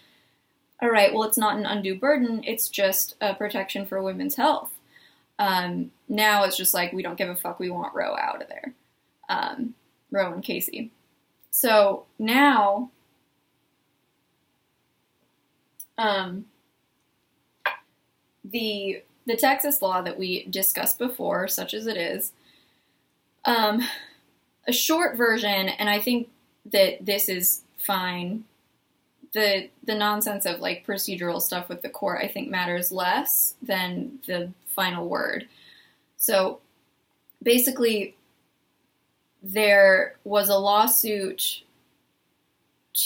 all 0.81 0.91
right, 0.91 1.13
well, 1.13 1.25
it's 1.25 1.37
not 1.37 1.59
an 1.59 1.67
undue 1.67 1.95
burden, 1.95 2.43
it's 2.45 2.71
just 2.71 3.15
a 3.21 3.35
protection 3.35 3.85
for 3.85 4.03
women's 4.03 4.37
health. 4.37 4.71
Um, 5.41 5.91
now 6.07 6.45
it's 6.45 6.57
just 6.57 6.75
like, 6.75 6.93
we 6.93 7.03
don't 7.03 7.17
give 7.17 7.31
a 7.31 7.35
fuck, 7.35 7.59
we 7.59 7.71
want 7.71 7.95
Roe 7.95 8.15
out 8.15 8.43
of 8.43 8.49
there. 8.49 8.75
Um, 9.29 9.75
Roe 10.11 10.33
and 10.33 10.45
Casey. 10.45 10.93
So 11.51 12.05
now, 12.19 12.91
um, 15.99 16.45
the 18.45 19.03
the 19.27 19.37
Texas 19.37 19.81
law 19.81 20.01
that 20.03 20.19
we 20.19 20.45
discussed 20.47 20.99
before, 20.99 21.47
such 21.47 21.73
as 21.73 21.87
it 21.87 21.97
is, 21.97 22.33
um, 23.45 23.81
a 24.67 24.73
short 24.73 25.17
version, 25.17 25.69
and 25.69 25.89
I 25.89 26.01
think 26.01 26.29
that 26.67 27.05
this 27.05 27.29
is 27.29 27.63
fine. 27.79 28.45
The 29.33 29.69
the 29.85 29.95
nonsense 29.95 30.45
of 30.47 30.61
like 30.61 30.87
procedural 30.87 31.41
stuff 31.41 31.69
with 31.69 31.83
the 31.83 31.89
court, 31.89 32.21
I 32.23 32.29
think, 32.29 32.51
matters 32.51 32.93
less 32.93 33.55
than 33.63 34.19
the 34.27 34.53
final 34.81 35.07
word. 35.09 35.47
So 36.17 36.61
basically, 37.43 38.17
there 39.43 40.17
was 40.25 40.49
a 40.49 40.57
lawsuit 40.57 41.63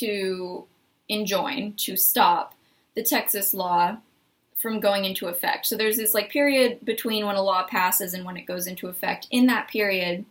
to 0.00 0.64
enjoin, 1.08 1.74
to 1.78 1.96
stop 1.96 2.54
the 2.94 3.02
Texas 3.02 3.54
law 3.54 3.96
from 4.56 4.78
going 4.78 5.04
into 5.04 5.26
effect. 5.26 5.66
So 5.66 5.76
there's 5.76 5.96
this 5.96 6.14
like 6.14 6.30
period 6.30 6.78
between 6.84 7.26
when 7.26 7.37
a 7.37 7.42
law 7.42 7.64
passes 7.66 8.14
and 8.14 8.24
when 8.24 8.37
it 8.37 8.46
goes 8.46 8.68
into 8.68 8.87
effect. 8.87 9.26
In 9.32 9.46
that 9.46 9.68
period 9.68 10.24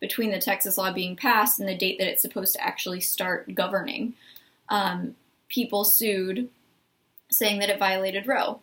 between 0.00 0.30
the 0.30 0.38
Texas 0.38 0.78
law 0.78 0.92
being 0.92 1.16
passed 1.16 1.58
and 1.58 1.68
the 1.68 1.76
date 1.76 1.98
that 1.98 2.08
it's 2.08 2.22
supposed 2.22 2.54
to 2.54 2.64
actually 2.64 3.00
start 3.00 3.52
governing, 3.54 4.14
um, 4.68 5.16
people 5.48 5.84
sued 5.84 6.48
saying 7.30 7.58
that 7.58 7.70
it 7.70 7.78
violated 7.78 8.28
Roe. 8.28 8.60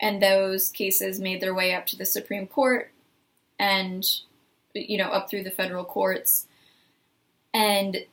And 0.00 0.22
those 0.22 0.70
cases 0.70 1.20
made 1.20 1.40
their 1.40 1.54
way 1.54 1.74
up 1.74 1.86
to 1.86 1.96
the 1.96 2.04
Supreme 2.04 2.46
Court 2.46 2.90
and, 3.58 4.04
you 4.74 4.98
know, 4.98 5.08
up 5.08 5.30
through 5.30 5.44
the 5.44 5.50
federal 5.50 5.84
courts. 5.84 6.46
And 7.52 8.04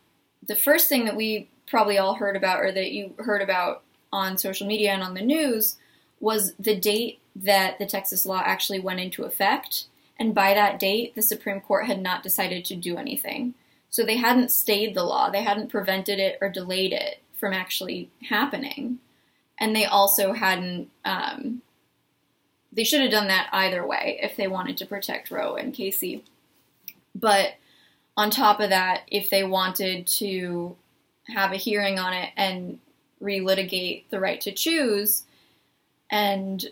the 0.46 0.56
first 0.56 0.88
thing 0.88 1.06
that 1.06 1.15
we 1.15 1.50
probably 1.67 1.98
all 1.98 2.15
heard 2.15 2.36
about, 2.36 2.62
or 2.62 2.72
that 2.72 2.91
you 2.91 3.13
heard 3.17 3.41
about 3.41 3.82
on 4.13 4.38
social 4.38 4.67
media 4.67 4.91
and 4.91 5.04
on 5.04 5.15
the 5.15 5.22
news, 5.22 5.78
was 6.20 6.54
the 6.60 6.76
date 6.76 7.20
that 7.36 7.80
the 7.80 7.86
Texas 7.86 8.26
law 8.26 8.41
actually 8.46 8.80
went 8.80 9.00
into 9.00 9.24
effect. 9.24 9.86
And 10.20 10.36
by 10.36 10.54
that 10.54 10.80
date, 10.80 11.15
the 11.15 11.22
Supreme 11.22 11.62
Court 11.62 11.88
had 11.88 12.02
not 12.02 12.22
decided 12.22 12.63
to 12.65 12.76
do 12.76 12.98
anything. 12.98 13.56
So 13.89 14.06
they 14.06 14.17
hadn't 14.17 14.52
stayed 14.52 14.94
the 14.96 15.04
law, 15.04 15.30
they 15.30 15.44
hadn't 15.44 15.70
prevented 15.70 16.20
it 16.20 16.38
or 16.39 16.50
delayed 16.50 16.94
it 16.94 17.22
from 17.36 17.54
actually 17.54 18.10
happening. 18.30 19.00
And 19.58 19.76
they 19.76 19.86
also 19.86 20.34
hadn't, 20.34 20.89
um, 21.04 21.62
they 22.72 22.84
should 22.84 23.02
have 23.02 23.12
done 23.12 23.28
that 23.28 23.50
either 23.52 23.86
way 23.86 24.20
if 24.22 24.36
they 24.36 24.48
wanted 24.48 24.78
to 24.78 24.86
protect 24.86 25.32
Roe 25.32 25.56
and 25.56 25.74
Casey. 25.74 26.24
But 27.14 27.56
on 28.16 28.30
top 28.30 28.60
of 28.60 28.70
that, 28.70 29.04
if 29.08 29.30
they 29.30 29.44
wanted 29.44 30.08
to 30.08 30.76
have 31.28 31.52
a 31.52 31.58
hearing 31.58 32.00
on 32.00 32.14
it 32.14 32.30
and 32.38 32.80
relitigate 33.22 34.04
the 34.10 34.20
right 34.20 34.42
to 34.42 34.52
choose, 34.52 35.24
and 36.10 36.66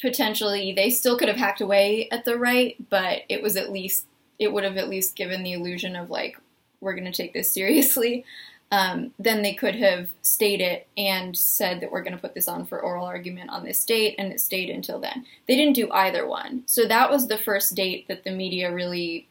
potentially 0.00 0.72
they 0.72 0.90
still 0.90 1.16
could 1.16 1.28
have 1.28 1.36
hacked 1.36 1.60
away 1.60 2.08
at 2.10 2.24
the 2.24 2.38
right, 2.38 2.76
but 2.90 3.22
it 3.28 3.42
was 3.42 3.56
at 3.56 3.72
least 3.72 4.06
it 4.38 4.52
would 4.52 4.64
have 4.64 4.76
at 4.76 4.88
least 4.88 5.14
given 5.14 5.42
the 5.42 5.52
illusion 5.52 5.94
of 5.94 6.10
like 6.10 6.36
we're 6.80 6.94
going 6.94 7.10
to 7.10 7.12
take 7.12 7.32
this 7.32 7.50
seriously. 7.50 8.24
Um, 8.72 9.12
then 9.18 9.42
they 9.42 9.52
could 9.52 9.76
have 9.76 10.08
stayed 10.22 10.60
it 10.60 10.88
and 10.96 11.36
said 11.36 11.80
that 11.80 11.92
we're 11.92 12.02
going 12.02 12.16
to 12.16 12.20
put 12.20 12.34
this 12.34 12.48
on 12.48 12.66
for 12.66 12.80
oral 12.80 13.04
argument 13.04 13.50
on 13.50 13.64
this 13.64 13.84
date, 13.84 14.14
and 14.18 14.32
it 14.32 14.40
stayed 14.40 14.70
until 14.70 14.98
then. 14.98 15.26
They 15.46 15.56
didn't 15.56 15.76
do 15.76 15.92
either 15.92 16.26
one. 16.26 16.64
So 16.66 16.88
that 16.88 17.10
was 17.10 17.28
the 17.28 17.38
first 17.38 17.74
date 17.74 18.08
that 18.08 18.24
the 18.24 18.30
media 18.30 18.72
really, 18.72 19.28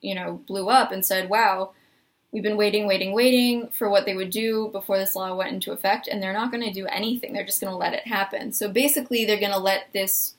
you 0.00 0.14
know, 0.14 0.40
blew 0.46 0.68
up 0.68 0.92
and 0.92 1.04
said, 1.04 1.28
wow, 1.28 1.72
We've 2.30 2.42
been 2.42 2.58
waiting, 2.58 2.86
waiting, 2.86 3.14
waiting 3.14 3.68
for 3.68 3.88
what 3.88 4.04
they 4.04 4.14
would 4.14 4.30
do 4.30 4.68
before 4.70 4.98
this 4.98 5.16
law 5.16 5.34
went 5.34 5.54
into 5.54 5.72
effect, 5.72 6.08
and 6.08 6.22
they're 6.22 6.34
not 6.34 6.50
going 6.50 6.62
to 6.62 6.72
do 6.72 6.84
anything. 6.86 7.32
They're 7.32 7.46
just 7.46 7.60
going 7.60 7.72
to 7.72 7.76
let 7.76 7.94
it 7.94 8.06
happen. 8.06 8.52
So 8.52 8.68
basically, 8.68 9.24
they're 9.24 9.40
going 9.40 9.52
to 9.52 9.58
let 9.58 9.88
this 9.94 10.34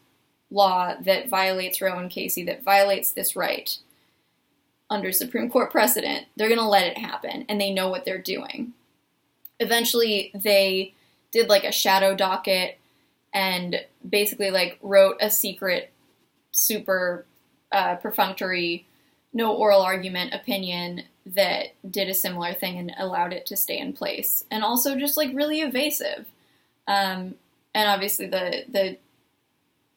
law 0.52 0.94
that 1.02 1.30
violates 1.30 1.82
Roe 1.82 1.98
and 1.98 2.12
Casey, 2.12 2.44
that 2.44 2.64
violates 2.64 3.12
this 3.12 3.36
right 3.36 3.76
under 4.90 5.12
Supreme 5.12 5.50
Court 5.50 5.72
precedent, 5.72 6.26
they're 6.36 6.48
going 6.48 6.60
to 6.60 6.68
let 6.68 6.88
it 6.88 6.98
happen, 6.98 7.46
and 7.48 7.60
they 7.60 7.74
know 7.74 7.90
what 7.90 8.06
they're 8.06 8.18
doing. 8.18 8.74
Eventually, 9.60 10.32
they 10.34 10.94
did 11.32 11.50
like 11.50 11.64
a 11.64 11.72
shadow 11.72 12.16
docket 12.16 12.78
and 13.34 13.86
basically 14.08 14.50
like 14.50 14.80
wrote 14.82 15.18
a 15.22 15.30
secret, 15.30 15.92
super 16.52 17.26
uh, 17.72 17.96
perfunctory, 17.96 18.88
no 19.34 19.54
oral 19.54 19.82
argument 19.82 20.34
opinion 20.34 21.04
that 21.26 21.68
did 21.90 22.10
a 22.10 22.14
similar 22.14 22.54
thing 22.54 22.80
and 22.80 22.92
allowed 22.98 23.34
it 23.34 23.46
to 23.46 23.56
stay 23.56 23.78
in 23.78 23.94
place, 23.94 24.46
and 24.50 24.64
also 24.64 24.98
just 24.98 25.18
like 25.18 25.30
really 25.36 25.62
evasive. 25.62 26.26
Um, 26.88 27.36
and 27.76 27.88
obviously, 27.88 28.26
the 28.26 28.64
the 28.68 28.98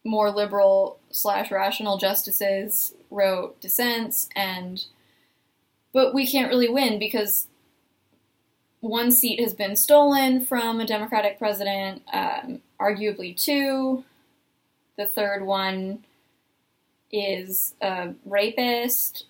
more 0.05 0.31
liberal 0.31 0.99
slash 1.11 1.51
rational 1.51 1.97
justices 1.97 2.95
wrote 3.11 3.61
dissents 3.61 4.29
and 4.35 4.87
but 5.93 6.15
we 6.15 6.27
can't 6.27 6.49
really 6.49 6.69
win 6.69 6.99
because 6.99 7.47
one 8.83 9.13
seat 9.13 9.39
has 9.39 9.55
been 9.55 9.77
stolen 9.77 10.45
from 10.45 10.81
a 10.81 10.87
Democratic 10.87 11.39
president, 11.39 12.03
um, 12.13 12.61
arguably 12.81 13.37
two. 13.37 14.05
The 14.97 15.07
third 15.07 15.45
one 15.45 16.05
is 17.13 17.75
a 17.81 18.15
rapist. 18.25 19.27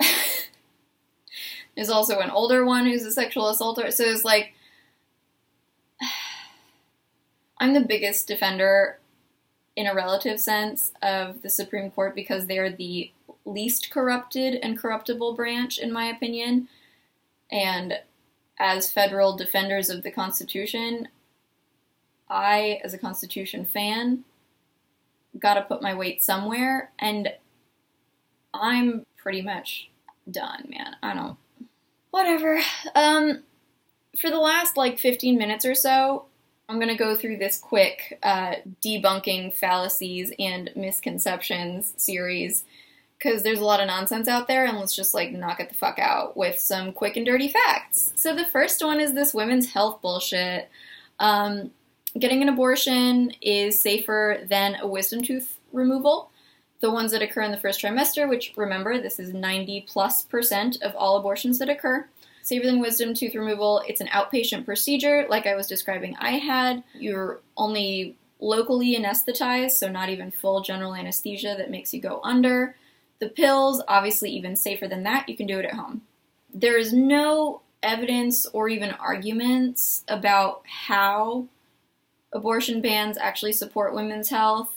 There's 1.76 1.90
also 1.90 2.20
an 2.20 2.30
older 2.30 2.64
one 2.64 2.86
who's 2.86 3.04
a 3.04 3.12
sexual 3.12 3.50
assaulter. 3.50 3.90
So 3.90 4.04
it's 4.04 4.24
like, 4.24 4.54
I'm 7.58 7.74
the 7.74 7.80
biggest 7.80 8.26
defender 8.26 8.98
in 9.76 9.86
a 9.86 9.94
relative 9.94 10.40
sense 10.40 10.92
of 11.02 11.42
the 11.42 11.50
Supreme 11.50 11.90
Court 11.90 12.14
because 12.14 12.46
they 12.46 12.58
are 12.58 12.70
the 12.70 13.12
least 13.44 13.90
corrupted 13.90 14.58
and 14.62 14.78
corruptible 14.78 15.34
branch, 15.34 15.78
in 15.78 15.92
my 15.92 16.06
opinion. 16.06 16.68
And 17.52 18.00
as 18.58 18.90
federal 18.90 19.36
defenders 19.36 19.90
of 19.90 20.02
the 20.02 20.10
Constitution, 20.10 21.08
I, 22.28 22.80
as 22.82 22.94
a 22.94 22.98
Constitution 22.98 23.66
fan, 23.66 24.24
gotta 25.38 25.62
put 25.62 25.82
my 25.82 25.94
weight 25.94 26.24
somewhere, 26.24 26.90
and 26.98 27.32
I'm 28.54 29.04
pretty 29.16 29.42
much 29.42 29.90
done, 30.30 30.68
man. 30.68 30.96
I 31.02 31.14
don't. 31.14 31.36
Whatever. 32.10 32.60
Um, 32.94 33.42
for 34.18 34.30
the 34.30 34.38
last 34.38 34.76
like 34.76 34.98
15 34.98 35.36
minutes 35.36 35.66
or 35.66 35.74
so, 35.74 36.24
I'm 36.68 36.76
going 36.76 36.88
to 36.88 36.96
go 36.96 37.16
through 37.16 37.36
this 37.36 37.58
quick 37.58 38.18
uh, 38.22 38.56
debunking 38.84 39.54
fallacies 39.54 40.32
and 40.38 40.70
misconceptions 40.74 41.94
series 41.96 42.64
because 43.18 43.42
there's 43.42 43.60
a 43.60 43.64
lot 43.64 43.80
of 43.80 43.86
nonsense 43.86 44.28
out 44.28 44.48
there, 44.48 44.66
and 44.66 44.76
let's 44.76 44.94
just 44.94 45.14
like 45.14 45.32
knock 45.32 45.60
it 45.60 45.68
the 45.68 45.74
fuck 45.74 45.98
out 45.98 46.36
with 46.36 46.58
some 46.58 46.92
quick 46.92 47.16
and 47.16 47.24
dirty 47.24 47.48
facts. 47.48 48.12
So 48.16 48.34
the 48.34 48.46
first 48.46 48.84
one 48.84 49.00
is 49.00 49.14
this 49.14 49.32
women's 49.32 49.72
health 49.72 50.02
bullshit. 50.02 50.68
Um, 51.18 51.70
getting 52.18 52.42
an 52.42 52.48
abortion 52.48 53.32
is 53.40 53.80
safer 53.80 54.44
than 54.48 54.76
a 54.80 54.86
wisdom 54.86 55.22
tooth 55.22 55.58
removal. 55.72 56.30
The 56.80 56.90
ones 56.90 57.12
that 57.12 57.22
occur 57.22 57.42
in 57.42 57.52
the 57.52 57.56
first 57.56 57.80
trimester, 57.80 58.28
which 58.28 58.52
remember, 58.56 59.00
this 59.00 59.18
is 59.18 59.32
90 59.32 59.86
plus 59.88 60.22
percent 60.22 60.76
of 60.82 60.94
all 60.94 61.16
abortions 61.16 61.58
that 61.60 61.70
occur. 61.70 62.06
Safer 62.46 62.64
than 62.64 62.78
wisdom 62.78 63.12
tooth 63.12 63.34
removal, 63.34 63.82
it's 63.88 64.00
an 64.00 64.06
outpatient 64.06 64.64
procedure, 64.64 65.26
like 65.28 65.48
I 65.48 65.56
was 65.56 65.66
describing 65.66 66.14
I 66.20 66.38
had. 66.38 66.84
You're 66.94 67.40
only 67.56 68.14
locally 68.38 68.96
anesthetized, 68.96 69.72
so 69.72 69.88
not 69.88 70.10
even 70.10 70.30
full 70.30 70.60
general 70.60 70.94
anesthesia 70.94 71.56
that 71.58 71.72
makes 71.72 71.92
you 71.92 72.00
go 72.00 72.20
under. 72.22 72.76
The 73.18 73.30
pills, 73.30 73.82
obviously, 73.88 74.30
even 74.30 74.54
safer 74.54 74.86
than 74.86 75.02
that, 75.02 75.28
you 75.28 75.36
can 75.36 75.48
do 75.48 75.58
it 75.58 75.64
at 75.64 75.72
home. 75.72 76.02
There 76.54 76.78
is 76.78 76.92
no 76.92 77.62
evidence 77.82 78.46
or 78.46 78.68
even 78.68 78.92
arguments 78.92 80.04
about 80.06 80.62
how 80.66 81.46
abortion 82.32 82.80
bans 82.80 83.18
actually 83.18 83.54
support 83.54 83.92
women's 83.92 84.28
health. 84.28 84.72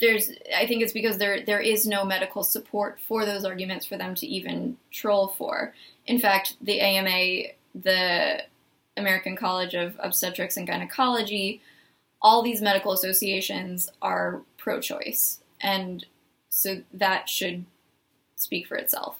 There's, 0.00 0.30
I 0.56 0.66
think 0.66 0.82
it's 0.82 0.94
because 0.94 1.18
there 1.18 1.44
there 1.44 1.60
is 1.60 1.86
no 1.86 2.06
medical 2.06 2.42
support 2.42 2.98
for 3.06 3.26
those 3.26 3.44
arguments 3.44 3.84
for 3.84 3.98
them 3.98 4.14
to 4.14 4.26
even 4.26 4.78
troll 4.90 5.28
for. 5.28 5.74
In 6.06 6.18
fact, 6.18 6.56
the 6.60 6.80
AMA, 6.80 7.48
the 7.74 8.42
American 8.96 9.36
College 9.36 9.74
of 9.74 9.96
Obstetrics 9.98 10.56
and 10.56 10.66
Gynecology, 10.66 11.60
all 12.20 12.42
these 12.42 12.62
medical 12.62 12.92
associations 12.92 13.90
are 14.00 14.42
pro-choice, 14.56 15.40
and 15.60 16.06
so 16.48 16.82
that 16.92 17.28
should 17.28 17.64
speak 18.36 18.66
for 18.66 18.76
itself. 18.76 19.18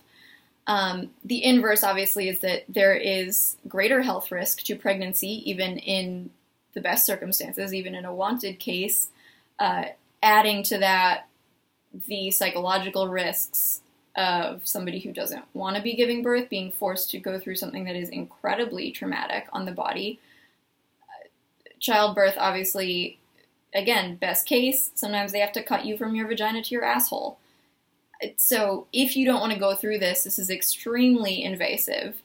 Um, 0.67 1.11
the 1.25 1.45
inverse, 1.45 1.85
obviously, 1.85 2.29
is 2.29 2.41
that 2.41 2.65
there 2.69 2.95
is 2.95 3.57
greater 3.69 4.03
health 4.03 4.31
risk 4.31 4.63
to 4.63 4.77
pregnancy, 4.77 5.43
even 5.51 5.79
in 5.79 6.31
the 6.73 6.81
best 6.81 7.05
circumstances, 7.05 7.75
even 7.75 7.95
in 7.95 8.05
a 8.05 8.15
wanted 8.15 8.59
case. 8.59 9.11
Uh, 9.59 9.85
adding 10.23 10.63
to 10.65 10.79
that 10.79 11.29
the 12.07 12.31
psychological 12.31 13.09
risks 13.09 13.83
of 14.17 14.67
somebody 14.67 15.01
who 15.01 15.13
doesn't 15.13 15.45
want 15.55 15.77
to 15.77 15.83
be 15.83 15.95
giving 15.95 16.23
birth 16.23 16.49
being 16.49 16.71
forced 16.71 17.11
to 17.11 17.19
go 17.19 17.39
through 17.39 17.57
something 17.57 17.85
that 17.85 17.97
is 17.97 18.09
incredibly 18.11 18.91
traumatic 18.93 19.47
on 19.53 19.65
the 19.65 19.73
body. 19.73 20.21
Uh, 21.03 21.29
childbirth, 21.81 22.37
obviously, 22.39 23.19
again, 23.75 24.17
best 24.17 24.47
case, 24.47 24.93
sometimes 24.95 25.33
they 25.33 25.41
have 25.41 25.53
to 25.53 25.63
cut 25.63 25.85
you 25.85 25.99
from 25.99 26.15
your 26.15 26.29
vagina 26.29 26.63
to 26.63 26.71
your 26.71 26.85
asshole. 26.85 27.39
So, 28.37 28.87
if 28.93 29.17
you 29.17 29.27
don't 29.27 29.41
want 29.41 29.53
to 29.53 29.59
go 29.59 29.75
through 29.75 29.99
this, 29.99 30.23
this 30.23 30.39
is 30.39 30.49
extremely 30.49 31.43
invasive. 31.43 32.17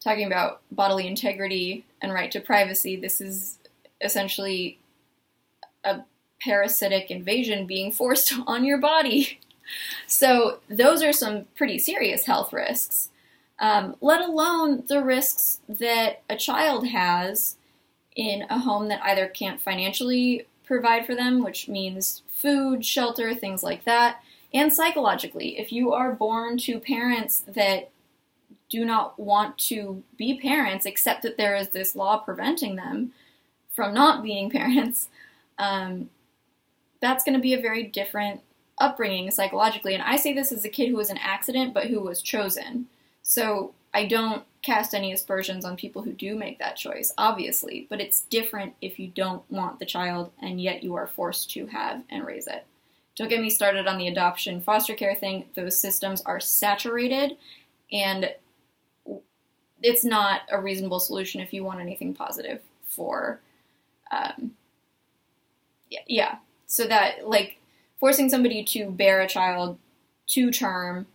Talking 0.00 0.26
about 0.26 0.60
bodily 0.70 1.08
integrity 1.08 1.84
and 2.00 2.12
right 2.12 2.30
to 2.30 2.40
privacy, 2.40 2.96
this 2.96 3.20
is 3.20 3.58
essentially 4.00 4.78
a 5.82 6.00
parasitic 6.40 7.10
invasion 7.10 7.66
being 7.66 7.90
forced 7.90 8.32
on 8.46 8.64
your 8.64 8.78
body. 8.78 9.40
So, 10.06 10.60
those 10.68 11.02
are 11.02 11.12
some 11.12 11.46
pretty 11.54 11.78
serious 11.78 12.26
health 12.26 12.52
risks, 12.52 13.10
um, 13.58 13.96
let 14.00 14.20
alone 14.20 14.84
the 14.86 15.02
risks 15.02 15.60
that 15.68 16.22
a 16.28 16.36
child 16.36 16.88
has 16.88 17.56
in 18.16 18.44
a 18.50 18.58
home 18.58 18.88
that 18.88 19.04
either 19.04 19.26
can't 19.26 19.60
financially 19.60 20.46
provide 20.64 21.06
for 21.06 21.14
them, 21.14 21.42
which 21.42 21.68
means 21.68 22.22
food, 22.28 22.84
shelter, 22.84 23.34
things 23.34 23.62
like 23.62 23.84
that, 23.84 24.20
and 24.52 24.72
psychologically. 24.72 25.58
If 25.58 25.72
you 25.72 25.92
are 25.92 26.12
born 26.12 26.58
to 26.58 26.78
parents 26.78 27.40
that 27.48 27.90
do 28.68 28.84
not 28.84 29.18
want 29.18 29.58
to 29.58 30.02
be 30.16 30.38
parents, 30.40 30.86
except 30.86 31.22
that 31.22 31.36
there 31.36 31.54
is 31.54 31.68
this 31.70 31.94
law 31.94 32.18
preventing 32.18 32.76
them 32.76 33.12
from 33.72 33.92
not 33.92 34.22
being 34.22 34.50
parents, 34.50 35.08
um, 35.58 36.10
that's 37.00 37.24
going 37.24 37.34
to 37.34 37.40
be 37.40 37.54
a 37.54 37.60
very 37.60 37.82
different 37.82 38.40
upbringing 38.78 39.30
psychologically. 39.30 39.94
And 39.94 40.02
I 40.02 40.16
say 40.16 40.32
this 40.32 40.52
as 40.52 40.64
a 40.64 40.68
kid 40.68 40.88
who 40.88 40.96
was 40.96 41.10
an 41.10 41.18
accident, 41.18 41.74
but 41.74 41.86
who 41.86 42.00
was 42.00 42.22
chosen. 42.22 42.86
So 43.22 43.74
I 43.92 44.06
don't 44.06 44.44
cast 44.62 44.94
any 44.94 45.12
aspersions 45.12 45.64
on 45.64 45.76
people 45.76 46.02
who 46.02 46.12
do 46.12 46.34
make 46.34 46.58
that 46.58 46.76
choice, 46.76 47.12
obviously, 47.16 47.86
but 47.88 48.00
it's 48.00 48.22
different 48.22 48.74
if 48.80 48.98
you 48.98 49.08
don't 49.08 49.48
want 49.50 49.78
the 49.78 49.86
child 49.86 50.32
and 50.42 50.60
yet 50.60 50.82
you 50.82 50.94
are 50.94 51.06
forced 51.06 51.50
to 51.52 51.66
have 51.66 52.02
and 52.10 52.26
raise 52.26 52.46
it. 52.46 52.66
Don't 53.16 53.28
get 53.28 53.40
me 53.40 53.50
started 53.50 53.86
on 53.86 53.98
the 53.98 54.08
adoption 54.08 54.60
foster 54.60 54.94
care 54.94 55.14
thing. 55.14 55.44
Those 55.54 55.78
systems 55.78 56.22
are 56.22 56.40
saturated 56.40 57.36
and 57.92 58.34
it's 59.82 60.04
not 60.04 60.42
a 60.50 60.60
reasonable 60.60 60.98
solution 60.98 61.40
if 61.40 61.52
you 61.52 61.62
want 61.62 61.80
anything 61.80 62.14
positive 62.14 62.60
for 62.88 63.40
um, 64.10 64.52
yeah, 65.90 66.00
yeah. 66.06 66.36
So 66.66 66.86
that 66.86 67.28
like 67.28 67.58
forcing 68.04 68.28
somebody 68.28 68.62
to 68.62 68.90
bear 68.90 69.22
a 69.22 69.26
child 69.26 69.78
to 70.26 70.50
term 70.50 71.06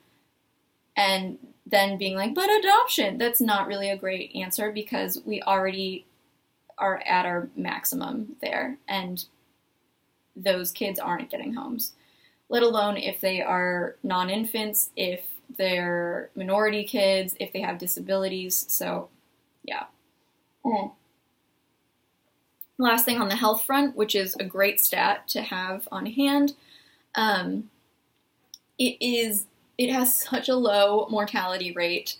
and 0.97 1.37
then 1.67 1.99
being 1.99 2.15
like, 2.15 2.33
but 2.33 2.49
adoption, 2.49 3.19
that's 3.19 3.39
not 3.39 3.67
really 3.67 3.91
a 3.91 3.95
great 3.95 4.35
answer 4.35 4.71
because 4.71 5.21
we 5.23 5.39
already 5.43 6.03
are 6.79 6.99
at 7.05 7.27
our 7.27 7.47
maximum 7.55 8.35
there 8.41 8.75
and 8.87 9.25
those 10.35 10.71
kids 10.71 10.97
aren't 10.97 11.29
getting 11.29 11.53
homes. 11.53 11.91
Let 12.49 12.63
alone 12.63 12.97
if 12.97 13.21
they 13.21 13.39
are 13.39 13.95
non 14.01 14.31
infants, 14.31 14.89
if 14.95 15.21
they're 15.59 16.31
minority 16.33 16.85
kids, 16.85 17.35
if 17.39 17.53
they 17.53 17.61
have 17.61 17.77
disabilities. 17.77 18.65
So, 18.67 19.09
yeah. 19.63 19.83
Mm. 20.65 20.91
Last 22.79 23.05
thing 23.05 23.21
on 23.21 23.29
the 23.29 23.35
health 23.35 23.63
front, 23.63 23.95
which 23.95 24.15
is 24.15 24.35
a 24.39 24.43
great 24.43 24.79
stat 24.79 25.27
to 25.27 25.43
have 25.43 25.87
on 25.91 26.07
hand, 26.07 26.55
um, 27.15 27.69
it 28.77 28.97
is 29.01 29.45
it 29.77 29.89
has 29.89 30.13
such 30.13 30.49
a 30.49 30.55
low 30.55 31.07
mortality 31.09 31.71
rate. 31.71 32.17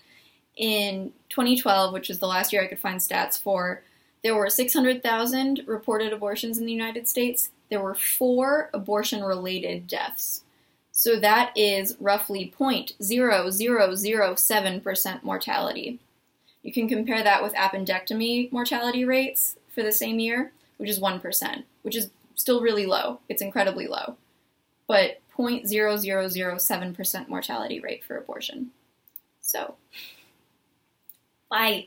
In 0.56 1.12
2012, 1.30 1.92
which 1.92 2.10
is 2.10 2.18
the 2.18 2.26
last 2.26 2.52
year 2.52 2.62
I 2.62 2.66
could 2.66 2.80
find 2.80 3.00
stats 3.00 3.40
for, 3.40 3.82
there 4.22 4.34
were 4.34 4.50
600,000 4.50 5.62
reported 5.66 6.12
abortions 6.12 6.58
in 6.58 6.66
the 6.66 6.72
United 6.72 7.08
States. 7.08 7.48
There 7.70 7.80
were 7.80 7.94
four 7.94 8.68
abortion 8.74 9.24
related 9.24 9.86
deaths. 9.86 10.42
So 10.92 11.18
that 11.20 11.52
is 11.56 11.96
roughly 11.98 12.52
0.0007% 12.58 15.22
mortality. 15.22 15.98
You 16.62 16.72
can 16.72 16.88
compare 16.88 17.22
that 17.22 17.42
with 17.42 17.54
appendectomy 17.54 18.52
mortality 18.52 19.06
rates 19.06 19.56
for 19.74 19.82
the 19.82 19.92
same 19.92 20.18
year, 20.18 20.52
which 20.76 20.90
is 20.90 21.00
1%, 21.00 21.62
which 21.82 21.96
is 21.96 22.10
still 22.34 22.60
really 22.60 22.84
low. 22.84 23.20
It's 23.28 23.40
incredibly 23.40 23.86
low. 23.86 24.16
But 24.90 25.20
0.0007% 25.38 27.28
mortality 27.28 27.78
rate 27.78 28.02
for 28.02 28.16
abortion. 28.16 28.72
So, 29.40 29.76
bye. 31.48 31.86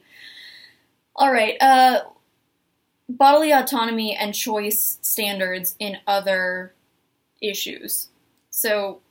All 1.13 1.29
right. 1.29 1.61
Uh, 1.61 2.03
bodily 3.09 3.51
autonomy 3.51 4.15
and 4.15 4.33
choice 4.33 4.99
standards 5.01 5.75
in 5.79 5.97
other 6.07 6.73
issues. 7.41 8.07
So, 8.49 9.01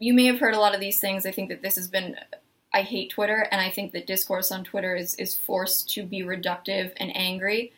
you 0.00 0.12
may 0.12 0.24
have 0.24 0.40
heard 0.40 0.54
a 0.54 0.60
lot 0.60 0.74
of 0.74 0.80
these 0.80 0.98
things. 0.98 1.24
I 1.24 1.30
think 1.30 1.50
that 1.50 1.62
this 1.62 1.76
has 1.76 1.86
been 1.86 2.16
I 2.72 2.82
hate 2.82 3.10
Twitter, 3.10 3.46
and 3.52 3.60
I 3.60 3.70
think 3.70 3.92
that 3.92 4.08
discourse 4.08 4.50
on 4.50 4.64
Twitter 4.64 4.96
is, 4.96 5.14
is 5.14 5.38
forced 5.38 5.88
to 5.90 6.02
be 6.02 6.22
reductive 6.22 6.92
and 6.96 7.16
angry. 7.16 7.72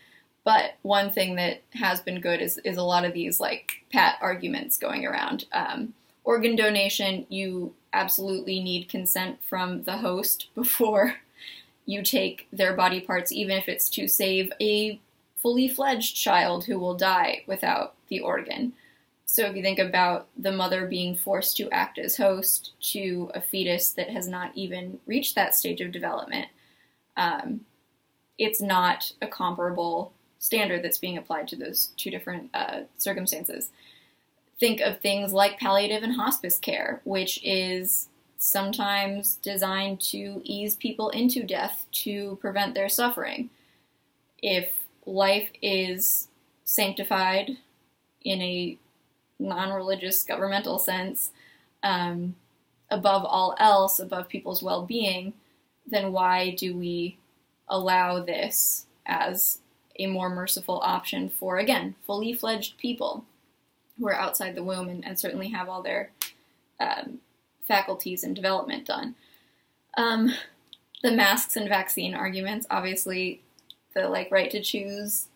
But 0.46 0.76
one 0.82 1.10
thing 1.10 1.34
that 1.34 1.62
has 1.72 2.00
been 2.00 2.20
good 2.20 2.40
is, 2.40 2.58
is 2.58 2.76
a 2.76 2.82
lot 2.84 3.04
of 3.04 3.12
these 3.12 3.40
like 3.40 3.82
pat 3.92 4.16
arguments 4.20 4.78
going 4.78 5.04
around. 5.04 5.46
Um, 5.50 5.92
organ 6.22 6.54
donation, 6.54 7.26
you 7.28 7.74
absolutely 7.92 8.62
need 8.62 8.88
consent 8.88 9.42
from 9.42 9.82
the 9.82 9.96
host 9.96 10.46
before 10.54 11.16
you 11.84 12.00
take 12.00 12.46
their 12.52 12.74
body 12.74 13.00
parts, 13.00 13.32
even 13.32 13.58
if 13.58 13.68
it's 13.68 13.90
to 13.90 14.06
save 14.06 14.52
a 14.60 15.00
fully 15.34 15.66
fledged 15.66 16.14
child 16.14 16.66
who 16.66 16.78
will 16.78 16.94
die 16.94 17.42
without 17.48 17.94
the 18.06 18.20
organ. 18.20 18.72
So 19.24 19.46
if 19.46 19.56
you 19.56 19.62
think 19.62 19.80
about 19.80 20.28
the 20.38 20.52
mother 20.52 20.86
being 20.86 21.16
forced 21.16 21.56
to 21.56 21.68
act 21.72 21.98
as 21.98 22.18
host 22.18 22.70
to 22.92 23.32
a 23.34 23.40
fetus 23.40 23.90
that 23.90 24.10
has 24.10 24.28
not 24.28 24.52
even 24.54 25.00
reached 25.06 25.34
that 25.34 25.56
stage 25.56 25.80
of 25.80 25.90
development, 25.90 26.46
um, 27.16 27.62
it's 28.38 28.60
not 28.60 29.12
a 29.20 29.26
comparable 29.26 30.12
standard 30.46 30.82
that's 30.82 30.98
being 30.98 31.18
applied 31.18 31.48
to 31.48 31.56
those 31.56 31.90
two 31.96 32.10
different 32.10 32.50
uh, 32.54 32.82
circumstances. 32.96 33.70
Think 34.58 34.80
of 34.80 35.00
things 35.00 35.32
like 35.32 35.58
palliative 35.58 36.02
and 36.02 36.14
hospice 36.14 36.58
care, 36.58 37.00
which 37.04 37.40
is 37.44 38.08
sometimes 38.38 39.34
designed 39.36 40.00
to 40.00 40.40
ease 40.44 40.76
people 40.76 41.10
into 41.10 41.42
death 41.42 41.84
to 41.90 42.38
prevent 42.40 42.74
their 42.74 42.88
suffering. 42.88 43.50
If 44.40 44.72
life 45.04 45.50
is 45.60 46.28
sanctified 46.64 47.58
in 48.24 48.40
a 48.40 48.78
non 49.38 49.72
religious 49.72 50.22
governmental 50.22 50.78
sense, 50.78 51.32
um, 51.82 52.36
above 52.88 53.24
all 53.24 53.56
else, 53.58 53.98
above 53.98 54.28
people's 54.28 54.62
well 54.62 54.86
being, 54.86 55.32
then 55.86 56.12
why 56.12 56.50
do 56.50 56.76
we 56.76 57.18
allow 57.68 58.20
this 58.22 58.86
as 59.04 59.58
a 59.98 60.06
more 60.06 60.28
merciful 60.28 60.80
option 60.84 61.28
for, 61.28 61.58
again, 61.58 61.94
fully 62.06 62.32
fledged 62.32 62.78
people 62.78 63.24
who 63.98 64.06
are 64.08 64.14
outside 64.14 64.54
the 64.54 64.62
womb 64.62 64.88
and, 64.88 65.04
and 65.04 65.18
certainly 65.18 65.48
have 65.48 65.68
all 65.68 65.82
their 65.82 66.10
um, 66.80 67.18
faculties 67.66 68.22
and 68.24 68.36
development 68.36 68.86
done? 68.86 69.14
Um, 69.96 70.32
the 71.02 71.12
masks 71.12 71.56
and 71.56 71.68
vaccine 71.68 72.14
arguments, 72.14 72.66
obviously, 72.70 73.42
the 73.94 74.08
like 74.08 74.30
right 74.30 74.50
to 74.50 74.62
choose 74.62 75.28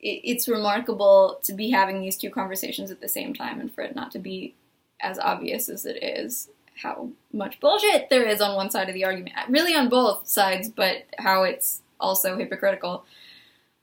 it's 0.00 0.46
remarkable 0.48 1.40
to 1.42 1.52
be 1.52 1.70
having 1.70 2.00
these 2.00 2.16
two 2.16 2.30
conversations 2.30 2.90
at 2.90 3.00
the 3.00 3.08
same 3.08 3.34
time 3.34 3.60
and 3.60 3.72
for 3.72 3.82
it 3.82 3.96
not 3.96 4.10
to 4.12 4.18
be 4.18 4.54
as 5.00 5.18
obvious 5.18 5.68
as 5.68 5.84
it 5.86 6.02
is 6.02 6.48
how 6.82 7.08
much 7.32 7.58
bullshit 7.60 8.08
there 8.10 8.24
is 8.24 8.40
on 8.40 8.54
one 8.54 8.70
side 8.70 8.88
of 8.88 8.94
the 8.94 9.04
argument 9.04 9.34
really 9.48 9.74
on 9.74 9.88
both 9.88 10.26
sides 10.26 10.68
but 10.68 11.04
how 11.18 11.42
it's 11.42 11.82
also 11.98 12.36
hypocritical 12.36 13.04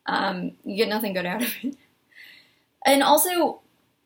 um, 0.05 0.51
you 0.63 0.75
get 0.75 0.89
nothing 0.89 1.13
good 1.13 1.25
out 1.25 1.41
of 1.41 1.53
it 1.63 1.75
and 2.85 3.03
also 3.03 3.61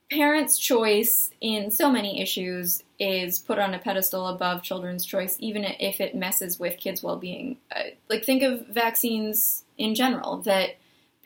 parents 0.10 0.58
choice 0.58 1.32
in 1.42 1.70
so 1.70 1.92
many 1.92 2.22
issues 2.22 2.84
is 3.00 3.40
put 3.40 3.60
on 3.60 3.74
a 3.74 3.80
pedestal 3.80 4.28
above 4.28 4.64
children's 4.64 5.06
choice 5.06 5.36
even 5.40 5.64
if 5.64 6.00
it 6.00 6.16
messes 6.16 6.60
with 6.60 6.80
kids 6.80 7.04
well-being 7.04 7.58
uh, 7.76 7.84
like 8.10 8.24
think 8.24 8.42
of 8.42 8.66
vaccines 8.68 9.64
in 9.78 9.96
general 9.96 10.38
that 10.38 10.78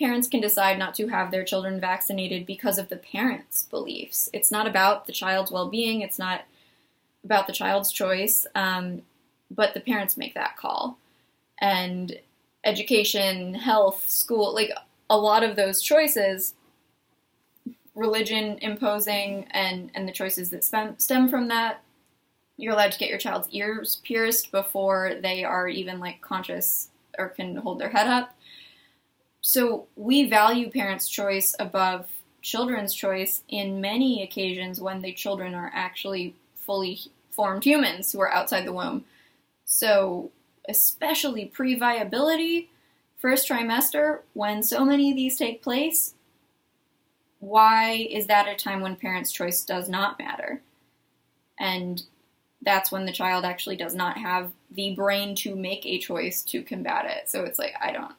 parents 0.02 0.28
can 0.28 0.42
decide 0.42 0.80
not 0.80 0.96
to 0.96 1.08
have 1.10 1.30
their 1.30 1.44
children 1.44 1.80
vaccinated 1.80 2.44
because 2.48 2.80
of 2.80 2.90
the 2.90 2.96
parents' 2.96 3.68
beliefs. 3.70 4.32
It's 4.34 4.50
not 4.50 4.66
about 4.66 5.06
the 5.06 5.14
child's 5.14 5.52
well 5.52 5.70
being, 5.70 6.02
it's 6.02 6.18
not 6.18 6.42
about 7.24 7.46
the 7.46 7.54
child's 7.54 7.92
choice, 7.92 8.48
um, 8.56 9.04
but 9.52 9.76
the 9.76 9.80
parents 9.80 10.18
make 10.18 10.34
that 10.34 10.58
call. 10.58 10.98
And 11.60 12.18
education, 12.63 13.54
health, 13.54 14.10
school, 14.10 14.54
like 14.54 14.71
a 15.10 15.17
lot 15.17 15.43
of 15.43 15.56
those 15.56 15.82
choices, 15.82 16.54
religion 17.95 18.58
imposing, 18.62 19.45
and, 19.52 19.91
and 19.93 20.08
the 20.08 20.12
choices 20.12 20.50
that 20.52 20.63
stem, 20.63 20.97
stem 20.97 21.30
from 21.30 21.47
that. 21.50 21.84
You're 22.58 22.74
allowed 22.74 22.91
to 22.91 23.00
get 23.00 23.10
your 23.10 23.17
child's 23.17 23.50
ears 23.52 24.02
pierced 24.04 24.52
before 24.52 25.13
they 25.21 25.43
are 25.43 25.67
even 25.67 26.00
like 26.00 26.21
conscious 26.21 26.89
or 27.17 27.30
can 27.30 27.56
hold 27.56 27.80
their 27.80 27.89
head 27.89 28.08
up 28.08 28.36
so 29.41 29.88
we 29.95 30.30
value 30.30 30.69
parents' 30.69 31.10
choice 31.10 31.56
above 31.60 32.08
children's 32.41 32.93
choice 32.93 33.41
in 33.50 33.82
many 33.82 34.24
occasions 34.24 34.80
when 34.80 35.02
the 35.02 35.13
children 35.13 35.56
are 35.56 35.71
actually 35.74 36.36
fully 36.56 37.00
formed 37.32 37.63
humans 37.63 38.12
who 38.12 38.21
are 38.21 38.32
outside 38.32 38.65
the 38.65 38.74
womb. 38.74 39.04
So, 39.65 40.32
especially 40.67 41.45
pre 41.45 41.76
viability, 41.76 42.69
first 43.17 43.47
trimester, 43.47 44.19
when 44.34 44.63
so 44.63 44.84
many 44.86 45.12
of 45.12 45.17
these 45.17 45.38
take 45.38 45.62
place, 45.62 46.15
why 47.39 48.08
is 48.10 48.28
that 48.28 48.47
a 48.47 48.56
time 48.56 48.82
when 48.82 48.95
parents' 48.95 49.32
choice 49.32 49.63
does 49.65 49.89
not 49.89 50.19
matter? 50.19 50.62
And 51.60 52.02
that's 52.62 52.91
when 52.91 53.06
the 53.06 53.12
child 53.12 53.43
actually 53.45 53.76
does 53.76 53.95
not 53.95 54.17
have 54.17 54.52
the 54.71 54.93
brain 54.95 55.36
to 55.36 55.56
make 55.56 55.86
a 55.86 56.00
choice 56.00 56.43
to 56.43 56.63
combat 56.63 57.06
it. 57.06 57.30
So 57.30 57.43
it's 57.43 57.60
like, 57.60 57.74
I 57.82 57.91
don't, 57.91 58.13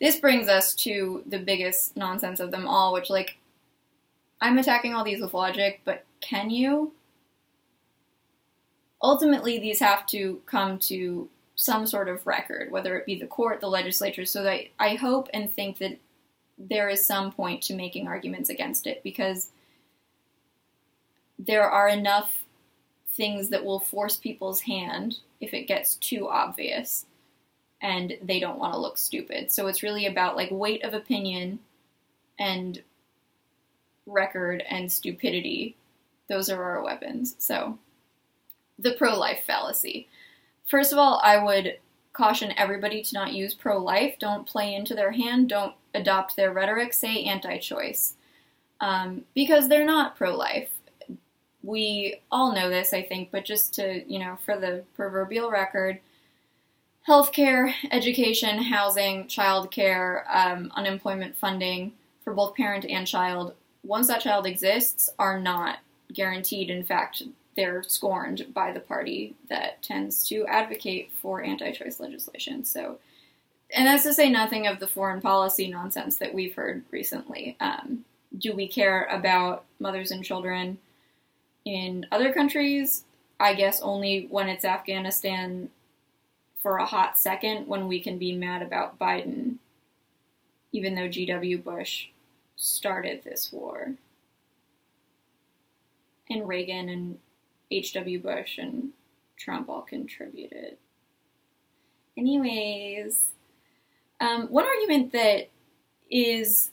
this 0.00 0.18
brings 0.18 0.48
us 0.48 0.74
to 0.76 1.22
the 1.26 1.38
biggest 1.38 1.96
nonsense 1.96 2.40
of 2.40 2.50
them 2.50 2.66
all, 2.66 2.92
which, 2.92 3.08
like, 3.08 3.38
I'm 4.40 4.58
attacking 4.58 4.94
all 4.94 5.04
these 5.04 5.20
with 5.20 5.32
logic, 5.32 5.80
but 5.84 6.04
can 6.20 6.50
you? 6.50 6.92
Ultimately, 9.02 9.58
these 9.58 9.78
have 9.80 10.06
to 10.08 10.42
come 10.46 10.78
to 10.80 11.28
some 11.56 11.86
sort 11.86 12.08
of 12.08 12.26
record, 12.26 12.70
whether 12.70 12.96
it 12.96 13.06
be 13.06 13.18
the 13.18 13.26
court, 13.26 13.60
the 13.60 13.68
legislature, 13.68 14.24
so 14.24 14.42
that 14.42 14.60
I 14.78 14.94
hope 14.94 15.28
and 15.34 15.52
think 15.52 15.78
that 15.78 15.98
there 16.58 16.88
is 16.88 17.04
some 17.04 17.32
point 17.32 17.62
to 17.62 17.74
making 17.74 18.06
arguments 18.06 18.48
against 18.48 18.86
it 18.86 19.02
because 19.02 19.50
there 21.38 21.68
are 21.68 21.88
enough 21.88 22.44
things 23.10 23.48
that 23.48 23.64
will 23.64 23.80
force 23.80 24.16
people's 24.16 24.60
hand 24.60 25.18
if 25.40 25.54
it 25.54 25.66
gets 25.66 25.94
too 25.96 26.28
obvious 26.28 27.06
and 27.80 28.16
they 28.22 28.40
don't 28.40 28.58
want 28.58 28.72
to 28.72 28.78
look 28.80 28.98
stupid. 28.98 29.52
So 29.52 29.66
it's 29.66 29.82
really 29.82 30.06
about 30.06 30.36
like 30.36 30.50
weight 30.50 30.82
of 30.82 30.94
opinion 30.94 31.58
and 32.38 32.82
record 34.06 34.62
and 34.68 34.90
stupidity. 34.90 35.76
Those 36.28 36.48
are 36.48 36.62
our 36.62 36.82
weapons. 36.82 37.34
So 37.38 37.78
the 38.78 38.92
pro 38.92 39.18
life 39.18 39.44
fallacy. 39.46 40.08
First 40.66 40.92
of 40.92 40.98
all, 40.98 41.20
I 41.22 41.42
would 41.42 41.78
caution 42.12 42.52
everybody 42.56 43.02
to 43.02 43.14
not 43.14 43.32
use 43.32 43.54
pro 43.54 43.78
life. 43.78 44.16
Don't 44.18 44.46
play 44.46 44.74
into 44.74 44.94
their 44.94 45.12
hand. 45.12 45.48
Don't 45.48 45.74
adopt 45.94 46.34
their 46.34 46.52
rhetoric. 46.52 46.92
Say 46.92 47.24
anti 47.24 47.58
choice. 47.58 48.14
Um, 48.80 49.22
because 49.34 49.68
they're 49.68 49.86
not 49.86 50.16
pro 50.16 50.36
life. 50.36 50.70
We 51.62 52.20
all 52.30 52.54
know 52.54 52.68
this, 52.68 52.92
I 52.92 53.02
think, 53.02 53.30
but 53.30 53.44
just 53.44 53.74
to, 53.74 54.04
you 54.10 54.18
know, 54.18 54.38
for 54.44 54.56
the 54.56 54.84
proverbial 54.94 55.50
record, 55.50 56.00
healthcare, 57.08 57.72
education, 57.90 58.62
housing, 58.62 59.24
childcare, 59.24 60.22
um, 60.34 60.72
unemployment 60.74 61.36
funding 61.36 61.92
for 62.22 62.34
both 62.34 62.56
parent 62.56 62.84
and 62.84 63.06
child, 63.06 63.54
once 63.82 64.08
that 64.08 64.20
child 64.20 64.46
exists, 64.46 65.08
are 65.18 65.40
not 65.40 65.78
guaranteed. 66.12 66.70
In 66.70 66.84
fact, 66.84 67.22
they're 67.56 67.82
scorned 67.82 68.46
by 68.52 68.70
the 68.70 68.80
party 68.80 69.34
that 69.48 69.82
tends 69.82 70.28
to 70.28 70.46
advocate 70.46 71.10
for 71.20 71.42
anti 71.42 71.72
choice 71.72 71.98
legislation. 71.98 72.64
So, 72.64 72.98
and 73.74 73.86
that's 73.86 74.04
to 74.04 74.12
say 74.12 74.30
nothing 74.30 74.66
of 74.66 74.78
the 74.78 74.86
foreign 74.86 75.20
policy 75.20 75.68
nonsense 75.68 76.18
that 76.18 76.34
we've 76.34 76.54
heard 76.54 76.84
recently. 76.90 77.56
Um, 77.60 78.04
do 78.38 78.54
we 78.54 78.68
care 78.68 79.06
about 79.06 79.64
mothers 79.80 80.10
and 80.10 80.22
children 80.22 80.78
in 81.64 82.06
other 82.12 82.32
countries? 82.32 83.04
I 83.40 83.54
guess 83.54 83.80
only 83.80 84.26
when 84.30 84.48
it's 84.48 84.64
Afghanistan 84.64 85.70
for 86.62 86.78
a 86.78 86.86
hot 86.86 87.18
second 87.18 87.66
when 87.66 87.86
we 87.86 88.00
can 88.00 88.18
be 88.18 88.34
mad 88.34 88.62
about 88.62 88.98
Biden, 88.98 89.56
even 90.72 90.94
though 90.94 91.08
G.W. 91.08 91.58
Bush 91.58 92.08
started 92.56 93.22
this 93.22 93.52
war. 93.52 93.92
And 96.28 96.48
Reagan 96.48 96.88
and 96.88 97.18
H.W. 97.70 98.20
Bush 98.20 98.58
and 98.58 98.90
Trump 99.36 99.68
all 99.68 99.82
contributed. 99.82 100.76
Anyways, 102.16 103.32
um, 104.20 104.48
one 104.48 104.66
argument 104.66 105.12
that 105.12 105.50
is. 106.10 106.70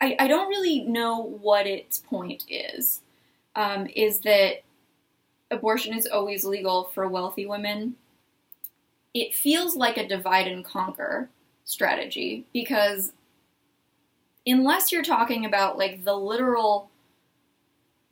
I, 0.00 0.16
I 0.18 0.26
don't 0.26 0.48
really 0.48 0.80
know 0.80 1.20
what 1.20 1.66
its 1.66 1.98
point 1.98 2.44
is. 2.48 3.02
Um, 3.54 3.86
is 3.94 4.20
that 4.20 4.62
abortion 5.52 5.94
is 5.94 6.06
always 6.06 6.44
legal 6.44 6.84
for 6.84 7.08
wealthy 7.08 7.46
women, 7.46 7.94
it 9.14 9.34
feels 9.34 9.76
like 9.76 9.98
a 9.98 10.08
divide 10.08 10.48
and 10.48 10.64
conquer 10.64 11.28
strategy 11.64 12.46
because 12.52 13.12
unless 14.46 14.90
you're 14.90 15.02
talking 15.02 15.44
about 15.44 15.78
like 15.78 16.04
the 16.04 16.16
literal 16.16 16.90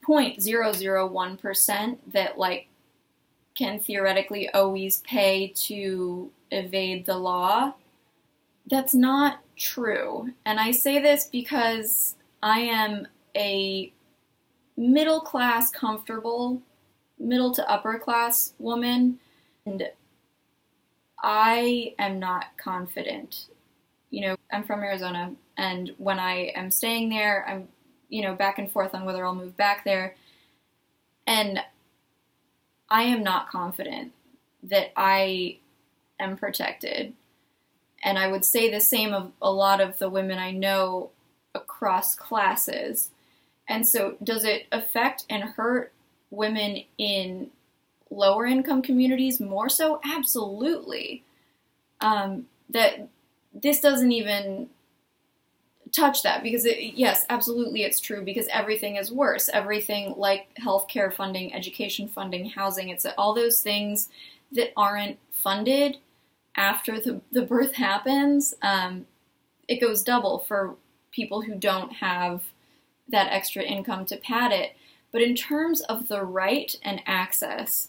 0.001% 0.07 1.99
that 2.13 2.39
like 2.39 2.69
can 3.55 3.79
theoretically 3.79 4.49
always 4.51 4.99
pay 4.99 5.49
to 5.49 6.31
evade 6.51 7.05
the 7.05 7.17
law. 7.17 7.75
That's 8.71 8.95
not 8.95 9.41
true. 9.57 10.31
And 10.47 10.59
I 10.59 10.71
say 10.71 11.01
this 11.01 11.25
because 11.25 12.15
I 12.43 12.61
am 12.61 13.07
a 13.37 13.93
middle 14.77 15.21
class, 15.21 15.71
comfortable, 15.71 16.63
middle 17.19 17.53
to 17.53 17.71
upper 17.71 17.99
class 17.99 18.55
woman, 18.59 19.19
and 19.67 19.89
I 21.23 21.95
am 21.99 22.19
not 22.19 22.47
confident. 22.57 23.47
You 24.11 24.23
know, 24.23 24.37
I'm 24.51 24.65
from 24.65 24.81
Arizona, 24.81 25.35
and 25.59 25.93
when 25.99 26.19
I 26.19 26.53
am 26.57 26.71
staying 26.71 27.11
there, 27.11 27.45
I'm, 27.47 27.69
you 28.11 28.23
know, 28.23 28.35
back 28.35 28.59
and 28.59 28.71
forth 28.71 28.95
on 28.95 29.05
whether 29.05 29.25
I'll 29.25 29.35
move 29.35 29.57
back 29.57 29.85
there. 29.85 30.17
And 31.27 31.61
I 32.91 33.05
am 33.05 33.23
not 33.23 33.49
confident 33.49 34.13
that 34.65 34.93
I 34.97 35.59
am 36.19 36.37
protected. 36.37 37.15
And 38.03 38.19
I 38.19 38.29
would 38.29 38.45
say 38.45 38.71
the 38.71 38.81
same 38.81 39.15
of 39.15 39.33
a 39.41 39.51
lot 39.51 39.81
of 39.81 39.99
the 39.99 40.11
women 40.11 40.39
I 40.39 40.51
know 40.51 41.11
across 41.55 42.15
classes. 42.15 43.11
And 43.69 43.87
so, 43.87 44.17
does 44.23 44.45
it 44.45 44.67
affect 44.73 45.25
and 45.31 45.45
hurt 45.45 45.93
women 46.31 46.83
in 46.99 47.51
lower 48.11 48.47
income 48.47 48.83
communities 48.83 49.39
more 49.39 49.69
so? 49.69 50.01
Absolutely. 50.05 51.23
Um, 52.01 52.47
that 52.71 53.09
this 53.55 53.81
doesn't 53.81 54.13
even 54.13 54.71
touch 55.93 56.23
that 56.23 56.43
because 56.43 56.65
it, 56.65 56.95
yes 56.95 57.27
absolutely 57.31 57.83
it's 57.83 58.01
true 58.01 58.23
because 58.23 58.47
everything 58.53 58.97
is 58.97 59.13
worse. 59.13 59.49
Everything 59.53 60.15
like 60.17 60.49
healthcare 60.61 61.13
funding 61.13 61.55
education 61.55 62.09
funding 62.09 62.49
housing 62.51 62.89
it's 62.89 63.07
all 63.19 63.35
those 63.35 63.61
things 63.61 64.09
that 64.53 64.73
aren't 64.77 65.19
funded 65.31 65.99
after 66.57 67.01
the, 67.01 67.21
the 67.33 67.43
birth 67.43 67.75
happens 67.75 68.55
um, 68.63 69.07
it 69.69 69.81
goes 69.81 70.03
double 70.03 70.41
for 70.41 70.75
people 71.13 71.43
who 71.43 71.55
don't 71.55 71.93
have 71.93 72.43
that 73.09 73.33
extra 73.33 73.63
income 73.63 74.05
to 74.07 74.17
pad 74.17 74.53
it. 74.53 74.77
But 75.13 75.23
in 75.23 75.35
terms 75.35 75.81
of 75.83 76.09
the 76.09 76.25
right 76.25 76.75
and 76.83 77.03
access 77.07 77.89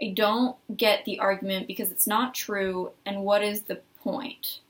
i 0.00 0.08
don't 0.08 0.56
get 0.76 1.04
the 1.04 1.18
argument 1.18 1.66
because 1.66 1.92
it's 1.92 2.06
not 2.06 2.34
true 2.34 2.90
and 3.06 3.22
what 3.22 3.42
is 3.42 3.62
the 3.62 3.80
point? 4.00 4.60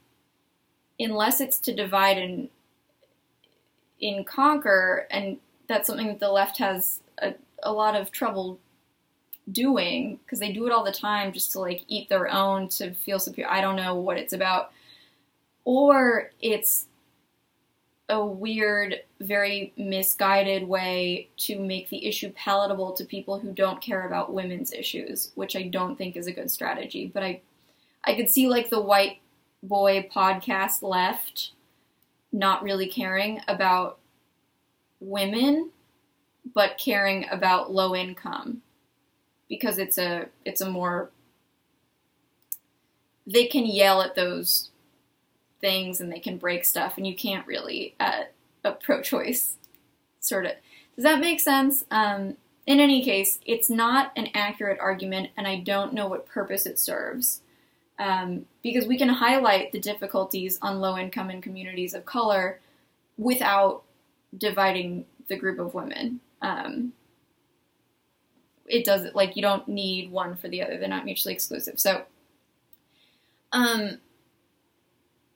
Unless 0.99 1.41
it's 1.41 1.59
to 1.61 1.75
divide 1.75 2.19
and 2.19 2.49
in 4.03 4.25
conquer, 4.25 5.07
and 5.11 5.39
that's 5.69 5.87
something 5.87 6.09
that 6.09 6.21
the 6.21 6.31
left 6.31 6.59
has 6.59 7.01
a, 7.19 7.35
a 7.63 7.73
lot 7.73 7.97
of 7.97 8.11
trouble 8.11 8.59
doing 9.51 10.19
because 10.25 10.39
they 10.39 10.53
do 10.53 10.67
it 10.67 10.73
all 10.73 10.85
the 10.85 10.93
time 10.93 11.33
just 11.33 11.53
to 11.53 11.61
like 11.61 11.85
eat 11.89 12.09
their 12.09 12.31
own 12.31 12.69
to 12.69 12.93
feel 12.93 13.19
superior. 13.19 13.51
I 13.51 13.63
don't 13.63 13.77
know 13.77 13.95
what 13.95 14.19
it's 14.19 14.35
about. 14.35 14.73
Or 15.65 16.31
it's 16.41 16.87
a 18.09 18.25
weird, 18.25 18.97
very 19.21 19.73
misguided 19.77 20.69
way 20.69 21.29
to 21.39 21.59
make 21.59 21.89
the 21.89 22.05
issue 22.07 22.31
palatable 22.35 22.93
to 22.93 23.05
people 23.05 23.39
who 23.39 23.53
don't 23.53 23.81
care 23.81 24.07
about 24.07 24.35
women's 24.35 24.73
issues, 24.73 25.31
which 25.37 25.57
I 25.57 25.63
don't 25.63 25.97
think 25.97 26.17
is 26.17 26.27
a 26.27 26.33
good 26.33 26.51
strategy. 26.51 27.11
But 27.13 27.23
I 27.23 27.41
I 28.05 28.15
could 28.15 28.29
see 28.29 28.49
like 28.49 28.69
the 28.69 28.81
white 28.81 29.21
boy 29.63 30.09
podcast 30.13 30.83
left 30.83 31.53
not 32.33 32.63
really 32.63 32.87
caring 32.87 33.41
about 33.47 33.99
women 35.01 35.71
but 36.55 36.79
caring 36.79 37.27
about 37.31 37.73
low 37.73 37.95
income. 37.95 38.63
Because 39.49 39.79
it's 39.79 39.99
a 39.99 40.27
it's 40.45 40.61
a 40.61 40.71
more 40.71 41.11
they 43.27 43.47
can 43.47 43.67
yell 43.67 44.01
at 44.03 44.17
those 44.17 44.71
things 45.61 46.01
and 46.01 46.11
they 46.11 46.19
can 46.19 46.39
break 46.39 46.65
stuff 46.65 46.95
and 46.97 47.07
you 47.07 47.15
can't 47.15 47.47
really 47.47 47.95
at 48.01 48.33
a 48.65 48.73
pro-choice 48.73 49.57
sort 50.19 50.47
of 50.47 50.53
does 50.97 51.05
that 51.05 51.21
make 51.21 51.39
sense? 51.39 51.85
Um, 51.91 52.37
in 52.67 52.81
any 52.81 53.05
case 53.05 53.39
it's 53.45 53.69
not 53.69 54.11
an 54.17 54.29
accurate 54.35 54.79
argument 54.81 55.29
and 55.37 55.47
i 55.47 55.59
don't 55.59 55.93
know 55.93 56.07
what 56.07 56.27
purpose 56.27 56.65
it 56.65 56.79
serves 56.79 57.42
um, 58.03 58.47
because 58.65 58.87
we 58.87 58.99
can 58.99 59.09
highlight 59.09 59.71
the 59.71 59.79
difficulties 59.79 60.59
on 60.61 60.81
low 60.81 60.99
income 60.99 61.31
and 61.31 61.41
communities 61.41 61.95
of 61.95 62.05
color 62.05 62.61
without 63.17 63.85
dividing 64.37 65.07
the 65.29 65.37
group 65.37 65.61
of 65.61 65.73
women. 65.73 66.19
Um, 66.41 66.95
it 68.67 68.85
does 68.85 69.07
like 69.15 69.37
you 69.37 69.43
don't 69.43 69.69
need 69.69 70.11
one 70.11 70.35
for 70.35 70.49
the 70.49 70.63
other; 70.63 70.79
they're 70.79 70.89
not 70.89 71.05
mutually 71.05 71.33
exclusive. 71.33 71.79
So, 71.79 72.03
um, 73.53 73.99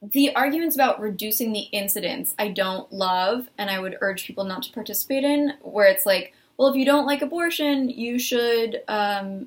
the 0.03 0.35
arguments 0.35 0.75
about 0.75 1.01
reducing 1.01 1.53
the 1.53 1.69
incidence 1.71 2.35
I 2.37 2.49
don't 2.49 2.93
love, 2.93 3.49
and 3.57 3.71
I 3.71 3.79
would 3.79 3.97
urge 4.01 4.27
people 4.27 4.43
not 4.43 4.65
to 4.65 4.73
participate 4.73 5.23
in. 5.23 5.53
Where 5.61 5.87
it's 5.87 6.07
like, 6.07 6.33
well, 6.57 6.69
if 6.69 6.75
you 6.75 6.85
don't 6.85 7.07
like 7.07 7.23
abortion, 7.23 7.89
you 7.91 8.19
should 8.19 8.83
um, 8.89 9.47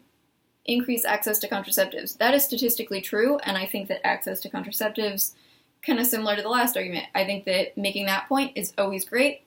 increase 0.70 1.04
access 1.04 1.40
to 1.40 1.50
contraceptives. 1.50 2.18
That 2.18 2.34
is 2.34 2.44
statistically 2.44 3.02
true, 3.02 3.38
and 3.40 3.58
I 3.58 3.66
think 3.66 3.88
that 3.88 4.06
access 4.06 4.40
to 4.42 4.50
contraceptives, 4.50 5.34
kind 5.82 6.00
of 6.00 6.06
similar 6.06 6.36
to 6.36 6.42
the 6.42 6.50
last 6.50 6.78
argument, 6.78 7.06
I 7.16 7.26
think 7.26 7.46
that 7.46 7.78
making 7.78 8.06
that 8.06 8.30
point 8.30 8.54
is 8.56 8.74
always 8.78 9.04
great. 9.04 9.42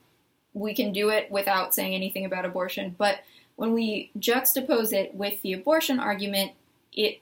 We 0.53 0.75
can 0.75 0.93
do 0.93 1.11
it 1.11 1.31
without 1.31 1.75
saying 1.75 1.95
anything 1.95 2.25
about 2.25 2.45
abortion, 2.45 2.95
but 2.99 3.21
when 3.57 3.73
we 3.73 4.11
juxtapose 4.19 4.93
it 4.93 5.15
with 5.15 5.41
the 5.43 5.53
abortion 5.53 6.01
argument, 6.01 6.53
it 6.93 7.21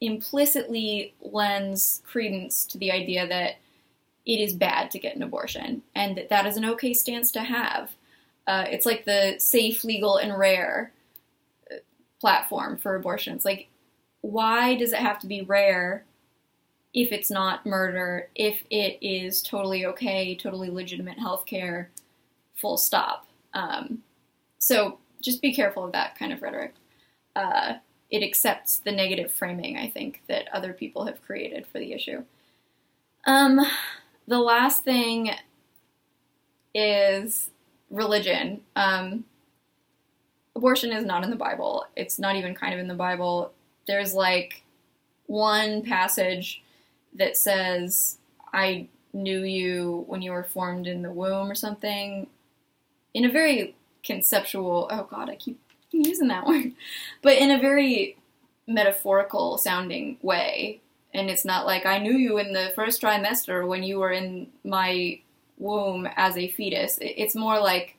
implicitly 0.00 1.14
lends 1.20 2.02
credence 2.06 2.64
to 2.66 2.78
the 2.78 2.92
idea 2.92 3.26
that 3.26 3.56
it 4.26 4.40
is 4.40 4.52
bad 4.52 4.90
to 4.90 4.98
get 4.98 5.16
an 5.16 5.22
abortion 5.22 5.82
and 5.94 6.16
that 6.16 6.28
that 6.28 6.46
is 6.46 6.56
an 6.56 6.64
okay 6.64 6.92
stance 6.92 7.32
to 7.32 7.40
have. 7.40 7.90
Uh, 8.46 8.66
it's 8.68 8.86
like 8.86 9.04
the 9.04 9.36
safe, 9.38 9.84
legal, 9.84 10.18
and 10.18 10.38
rare 10.38 10.92
platform 12.20 12.76
for 12.76 12.94
abortions. 12.94 13.44
Like, 13.44 13.68
why 14.20 14.74
does 14.74 14.92
it 14.92 14.98
have 14.98 15.18
to 15.20 15.26
be 15.26 15.42
rare 15.42 16.04
if 16.94 17.12
it's 17.12 17.30
not 17.30 17.66
murder, 17.66 18.28
if 18.34 18.62
it 18.70 18.98
is 19.00 19.42
totally 19.42 19.86
okay, 19.86 20.34
totally 20.34 20.70
legitimate 20.70 21.18
healthcare, 21.18 21.86
full 22.54 22.76
stop? 22.76 23.26
Um, 23.54 24.02
so 24.58 24.98
just 25.22 25.42
be 25.42 25.54
careful 25.54 25.84
of 25.84 25.92
that 25.92 26.18
kind 26.18 26.32
of 26.32 26.42
rhetoric. 26.42 26.74
Uh, 27.36 27.74
it 28.10 28.22
accepts 28.22 28.78
the 28.78 28.92
negative 28.92 29.30
framing, 29.30 29.76
I 29.76 29.88
think, 29.88 30.22
that 30.28 30.48
other 30.52 30.72
people 30.72 31.04
have 31.06 31.22
created 31.22 31.66
for 31.66 31.78
the 31.78 31.92
issue. 31.92 32.24
Um, 33.26 33.60
the 34.26 34.38
last 34.38 34.82
thing 34.82 35.30
is 36.74 37.50
religion. 37.90 38.62
Um, 38.76 39.24
abortion 40.58 40.92
is 40.92 41.04
not 41.04 41.24
in 41.24 41.30
the 41.30 41.36
Bible. 41.36 41.86
It's 41.96 42.18
not 42.18 42.36
even 42.36 42.54
kind 42.54 42.74
of 42.74 42.80
in 42.80 42.88
the 42.88 42.94
Bible. 42.94 43.52
There's 43.86 44.12
like 44.12 44.62
one 45.26 45.82
passage 45.82 46.62
that 47.14 47.36
says, 47.36 48.18
I 48.52 48.88
knew 49.12 49.44
you 49.44 50.04
when 50.08 50.20
you 50.20 50.32
were 50.32 50.44
formed 50.44 50.86
in 50.86 51.02
the 51.02 51.12
womb 51.12 51.50
or 51.50 51.54
something, 51.54 52.26
in 53.14 53.24
a 53.24 53.30
very 53.30 53.76
conceptual, 54.02 54.88
oh 54.90 55.06
God, 55.10 55.30
I 55.30 55.36
keep 55.36 55.60
using 55.92 56.28
that 56.28 56.46
word, 56.48 56.72
but 57.22 57.38
in 57.38 57.50
a 57.50 57.60
very 57.60 58.16
metaphorical 58.66 59.58
sounding 59.58 60.18
way. 60.22 60.80
And 61.14 61.30
it's 61.30 61.44
not 61.44 61.66
like 61.66 61.86
I 61.86 61.98
knew 61.98 62.12
you 62.12 62.38
in 62.38 62.52
the 62.52 62.72
first 62.74 63.00
trimester 63.00 63.66
when 63.66 63.82
you 63.82 63.98
were 63.98 64.12
in 64.12 64.48
my 64.64 65.20
womb 65.56 66.08
as 66.16 66.36
a 66.36 66.48
fetus. 66.48 66.98
It's 67.00 67.34
more 67.34 67.58
like 67.58 67.96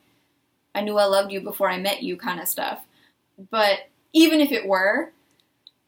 I 0.75 0.81
knew 0.81 0.97
I 0.97 1.05
loved 1.05 1.31
you 1.31 1.41
before 1.41 1.69
I 1.69 1.77
met 1.79 2.03
you 2.03 2.17
kind 2.17 2.39
of 2.39 2.47
stuff. 2.47 2.83
But 3.49 3.89
even 4.13 4.39
if 4.39 4.51
it 4.51 4.67
were, 4.67 5.11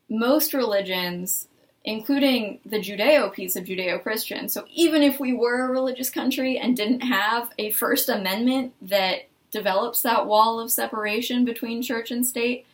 most 0.09 0.53
religions, 0.53 1.47
including 1.83 2.59
the 2.65 2.79
Judeo 2.79 3.31
piece 3.33 3.55
of 3.55 3.65
Judeo 3.65 4.01
Christian, 4.01 4.49
so 4.49 4.65
even 4.73 5.01
if 5.01 5.19
we 5.19 5.33
were 5.33 5.65
a 5.65 5.71
religious 5.71 6.09
country 6.09 6.57
and 6.57 6.75
didn't 6.75 7.01
have 7.01 7.49
a 7.57 7.71
First 7.71 8.09
Amendment 8.09 8.73
that 8.81 9.27
develops 9.51 10.01
that 10.01 10.27
wall 10.27 10.59
of 10.59 10.71
separation 10.71 11.45
between 11.45 11.81
church 11.81 12.11
and 12.11 12.25
state, 12.25 12.65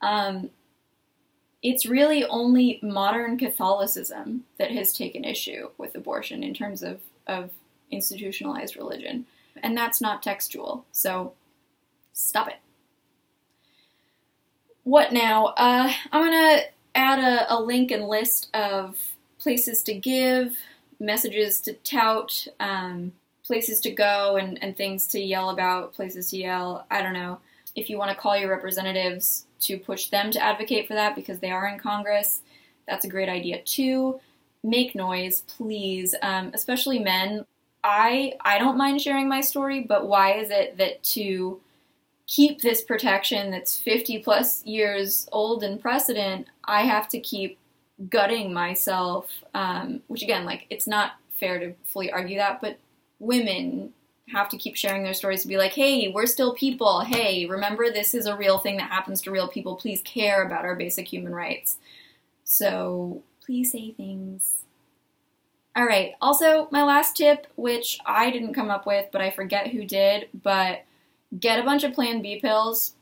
um, 0.00 0.50
it's 1.62 1.86
really 1.86 2.24
only 2.24 2.78
modern 2.82 3.36
Catholicism 3.36 4.44
that 4.58 4.70
has 4.70 4.92
taken 4.92 5.24
issue 5.24 5.70
with 5.76 5.94
abortion 5.96 6.44
in 6.44 6.54
terms 6.54 6.82
of, 6.82 7.00
of 7.26 7.50
institutionalized 7.90 8.76
religion. 8.76 9.26
And 9.62 9.76
that's 9.76 10.00
not 10.00 10.22
textual. 10.22 10.84
So 10.92 11.32
Stop 12.18 12.48
it. 12.48 12.56
What 14.82 15.12
now? 15.12 15.54
Uh, 15.56 15.92
I'm 16.10 16.24
gonna 16.24 16.62
add 16.96 17.20
a, 17.20 17.54
a, 17.54 17.62
link 17.62 17.92
and 17.92 18.08
list 18.08 18.50
of 18.54 18.98
places 19.38 19.84
to 19.84 19.94
give, 19.94 20.56
messages 20.98 21.60
to 21.60 21.74
tout, 21.74 22.48
um, 22.58 23.12
places 23.44 23.78
to 23.82 23.92
go, 23.92 24.34
and, 24.34 24.60
and 24.64 24.76
things 24.76 25.06
to 25.08 25.20
yell 25.20 25.50
about, 25.50 25.94
places 25.94 26.30
to 26.30 26.38
yell. 26.38 26.86
I 26.90 27.02
don't 27.02 27.12
know. 27.12 27.38
if 27.76 27.88
you 27.88 27.98
want 27.98 28.10
to 28.10 28.16
call 28.16 28.36
your 28.36 28.50
representatives 28.50 29.46
to 29.60 29.78
push 29.78 30.08
them 30.08 30.32
to 30.32 30.42
advocate 30.42 30.88
for 30.88 30.94
that 30.94 31.14
because 31.14 31.38
they 31.38 31.52
are 31.52 31.68
in 31.68 31.78
Congress, 31.78 32.42
that's 32.88 33.04
a 33.04 33.08
great 33.08 33.28
idea 33.28 33.62
too. 33.62 34.18
Make 34.64 34.96
noise, 34.96 35.42
please, 35.42 36.16
um, 36.20 36.50
especially 36.52 36.98
men. 36.98 37.46
I 37.84 38.32
I 38.40 38.58
don't 38.58 38.76
mind 38.76 39.00
sharing 39.00 39.28
my 39.28 39.40
story, 39.40 39.82
but 39.82 40.08
why 40.08 40.32
is 40.32 40.50
it 40.50 40.78
that 40.78 41.00
to 41.14 41.60
keep 42.28 42.60
this 42.60 42.82
protection 42.82 43.50
that's 43.50 43.78
50 43.78 44.18
plus 44.18 44.64
years 44.64 45.26
old 45.32 45.64
and 45.64 45.80
precedent, 45.80 46.46
I 46.64 46.82
have 46.82 47.08
to 47.08 47.18
keep 47.18 47.58
gutting 48.10 48.52
myself, 48.52 49.30
um, 49.54 50.02
which 50.06 50.22
again, 50.22 50.44
like, 50.44 50.66
it's 50.70 50.86
not 50.86 51.12
fair 51.32 51.58
to 51.58 51.72
fully 51.86 52.12
argue 52.12 52.36
that, 52.36 52.60
but 52.60 52.78
women 53.18 53.92
have 54.30 54.50
to 54.50 54.58
keep 54.58 54.76
sharing 54.76 55.02
their 55.02 55.14
stories 55.14 55.40
to 55.40 55.48
be 55.48 55.56
like, 55.56 55.72
hey, 55.72 56.12
we're 56.14 56.26
still 56.26 56.54
people. 56.54 57.00
Hey, 57.00 57.46
remember 57.46 57.90
this 57.90 58.12
is 58.12 58.26
a 58.26 58.36
real 58.36 58.58
thing 58.58 58.76
that 58.76 58.90
happens 58.90 59.22
to 59.22 59.30
real 59.30 59.48
people. 59.48 59.76
Please 59.76 60.02
care 60.02 60.42
about 60.44 60.66
our 60.66 60.76
basic 60.76 61.08
human 61.08 61.34
rights. 61.34 61.78
So 62.44 63.22
please 63.44 63.72
say 63.72 63.92
things. 63.92 64.56
All 65.74 65.86
right. 65.86 66.12
Also, 66.20 66.68
my 66.70 66.82
last 66.82 67.16
tip, 67.16 67.46
which 67.56 67.98
I 68.04 68.30
didn't 68.30 68.52
come 68.52 68.68
up 68.68 68.86
with, 68.86 69.06
but 69.12 69.22
I 69.22 69.30
forget 69.30 69.68
who 69.68 69.84
did, 69.84 70.28
but 70.42 70.84
get 71.38 71.58
a 71.58 71.64
bunch 71.64 71.84
of 71.84 71.92
Plan 71.92 72.22
B 72.22 72.40
pills 72.40 72.94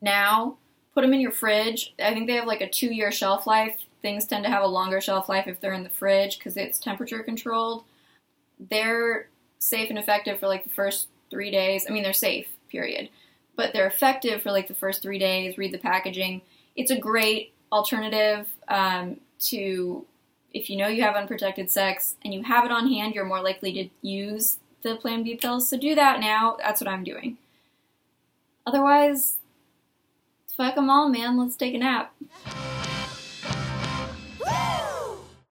now, 0.00 0.56
put 0.94 1.02
them 1.02 1.12
in 1.12 1.20
your 1.20 1.32
fridge. 1.32 1.94
I 1.98 2.12
think 2.12 2.26
they 2.26 2.34
have 2.34 2.46
like 2.46 2.60
a 2.60 2.68
two 2.68 2.92
year 2.92 3.10
shelf 3.10 3.46
life. 3.46 3.78
Things 4.02 4.26
tend 4.26 4.44
to 4.44 4.50
have 4.50 4.62
a 4.62 4.68
longer 4.68 5.00
shelf 5.00 5.28
life 5.28 5.46
if 5.46 5.60
they're 5.60 5.72
in 5.72 5.84
the 5.84 5.90
fridge 5.90 6.38
because 6.38 6.56
it's 6.56 6.78
temperature 6.78 7.22
controlled. 7.22 7.84
They're 8.70 9.28
safe 9.58 9.90
and 9.90 9.98
effective 9.98 10.40
for 10.40 10.48
like 10.48 10.64
the 10.64 10.70
first 10.70 11.08
three 11.30 11.50
days. 11.50 11.86
I 11.88 11.92
mean, 11.92 12.02
they're 12.02 12.12
safe, 12.12 12.48
period. 12.68 13.08
But 13.54 13.72
they're 13.72 13.86
effective 13.86 14.42
for 14.42 14.50
like 14.50 14.66
the 14.66 14.74
first 14.74 15.02
three 15.02 15.18
days. 15.18 15.58
Read 15.58 15.72
the 15.72 15.78
packaging. 15.78 16.42
It's 16.74 16.90
a 16.90 16.98
great 16.98 17.52
alternative 17.70 18.48
um, 18.68 19.18
to 19.40 20.04
if 20.52 20.68
you 20.68 20.76
know 20.76 20.88
you 20.88 21.02
have 21.02 21.16
unprotected 21.16 21.70
sex 21.70 22.16
and 22.22 22.34
you 22.34 22.42
have 22.42 22.64
it 22.64 22.70
on 22.70 22.88
hand, 22.88 23.14
you're 23.14 23.24
more 23.24 23.40
likely 23.40 23.72
to 23.72 23.88
use 24.06 24.58
the 24.82 24.96
Plan 24.96 25.22
B 25.22 25.36
pills. 25.36 25.68
So 25.68 25.78
do 25.78 25.94
that 25.94 26.20
now. 26.20 26.56
That's 26.58 26.80
what 26.80 26.88
I'm 26.88 27.04
doing. 27.04 27.38
Otherwise, 28.66 29.38
fuck 30.56 30.74
them 30.74 30.90
all, 30.90 31.08
man. 31.08 31.38
Let's 31.38 31.56
take 31.56 31.74
a 31.74 31.78
nap. 31.78 32.14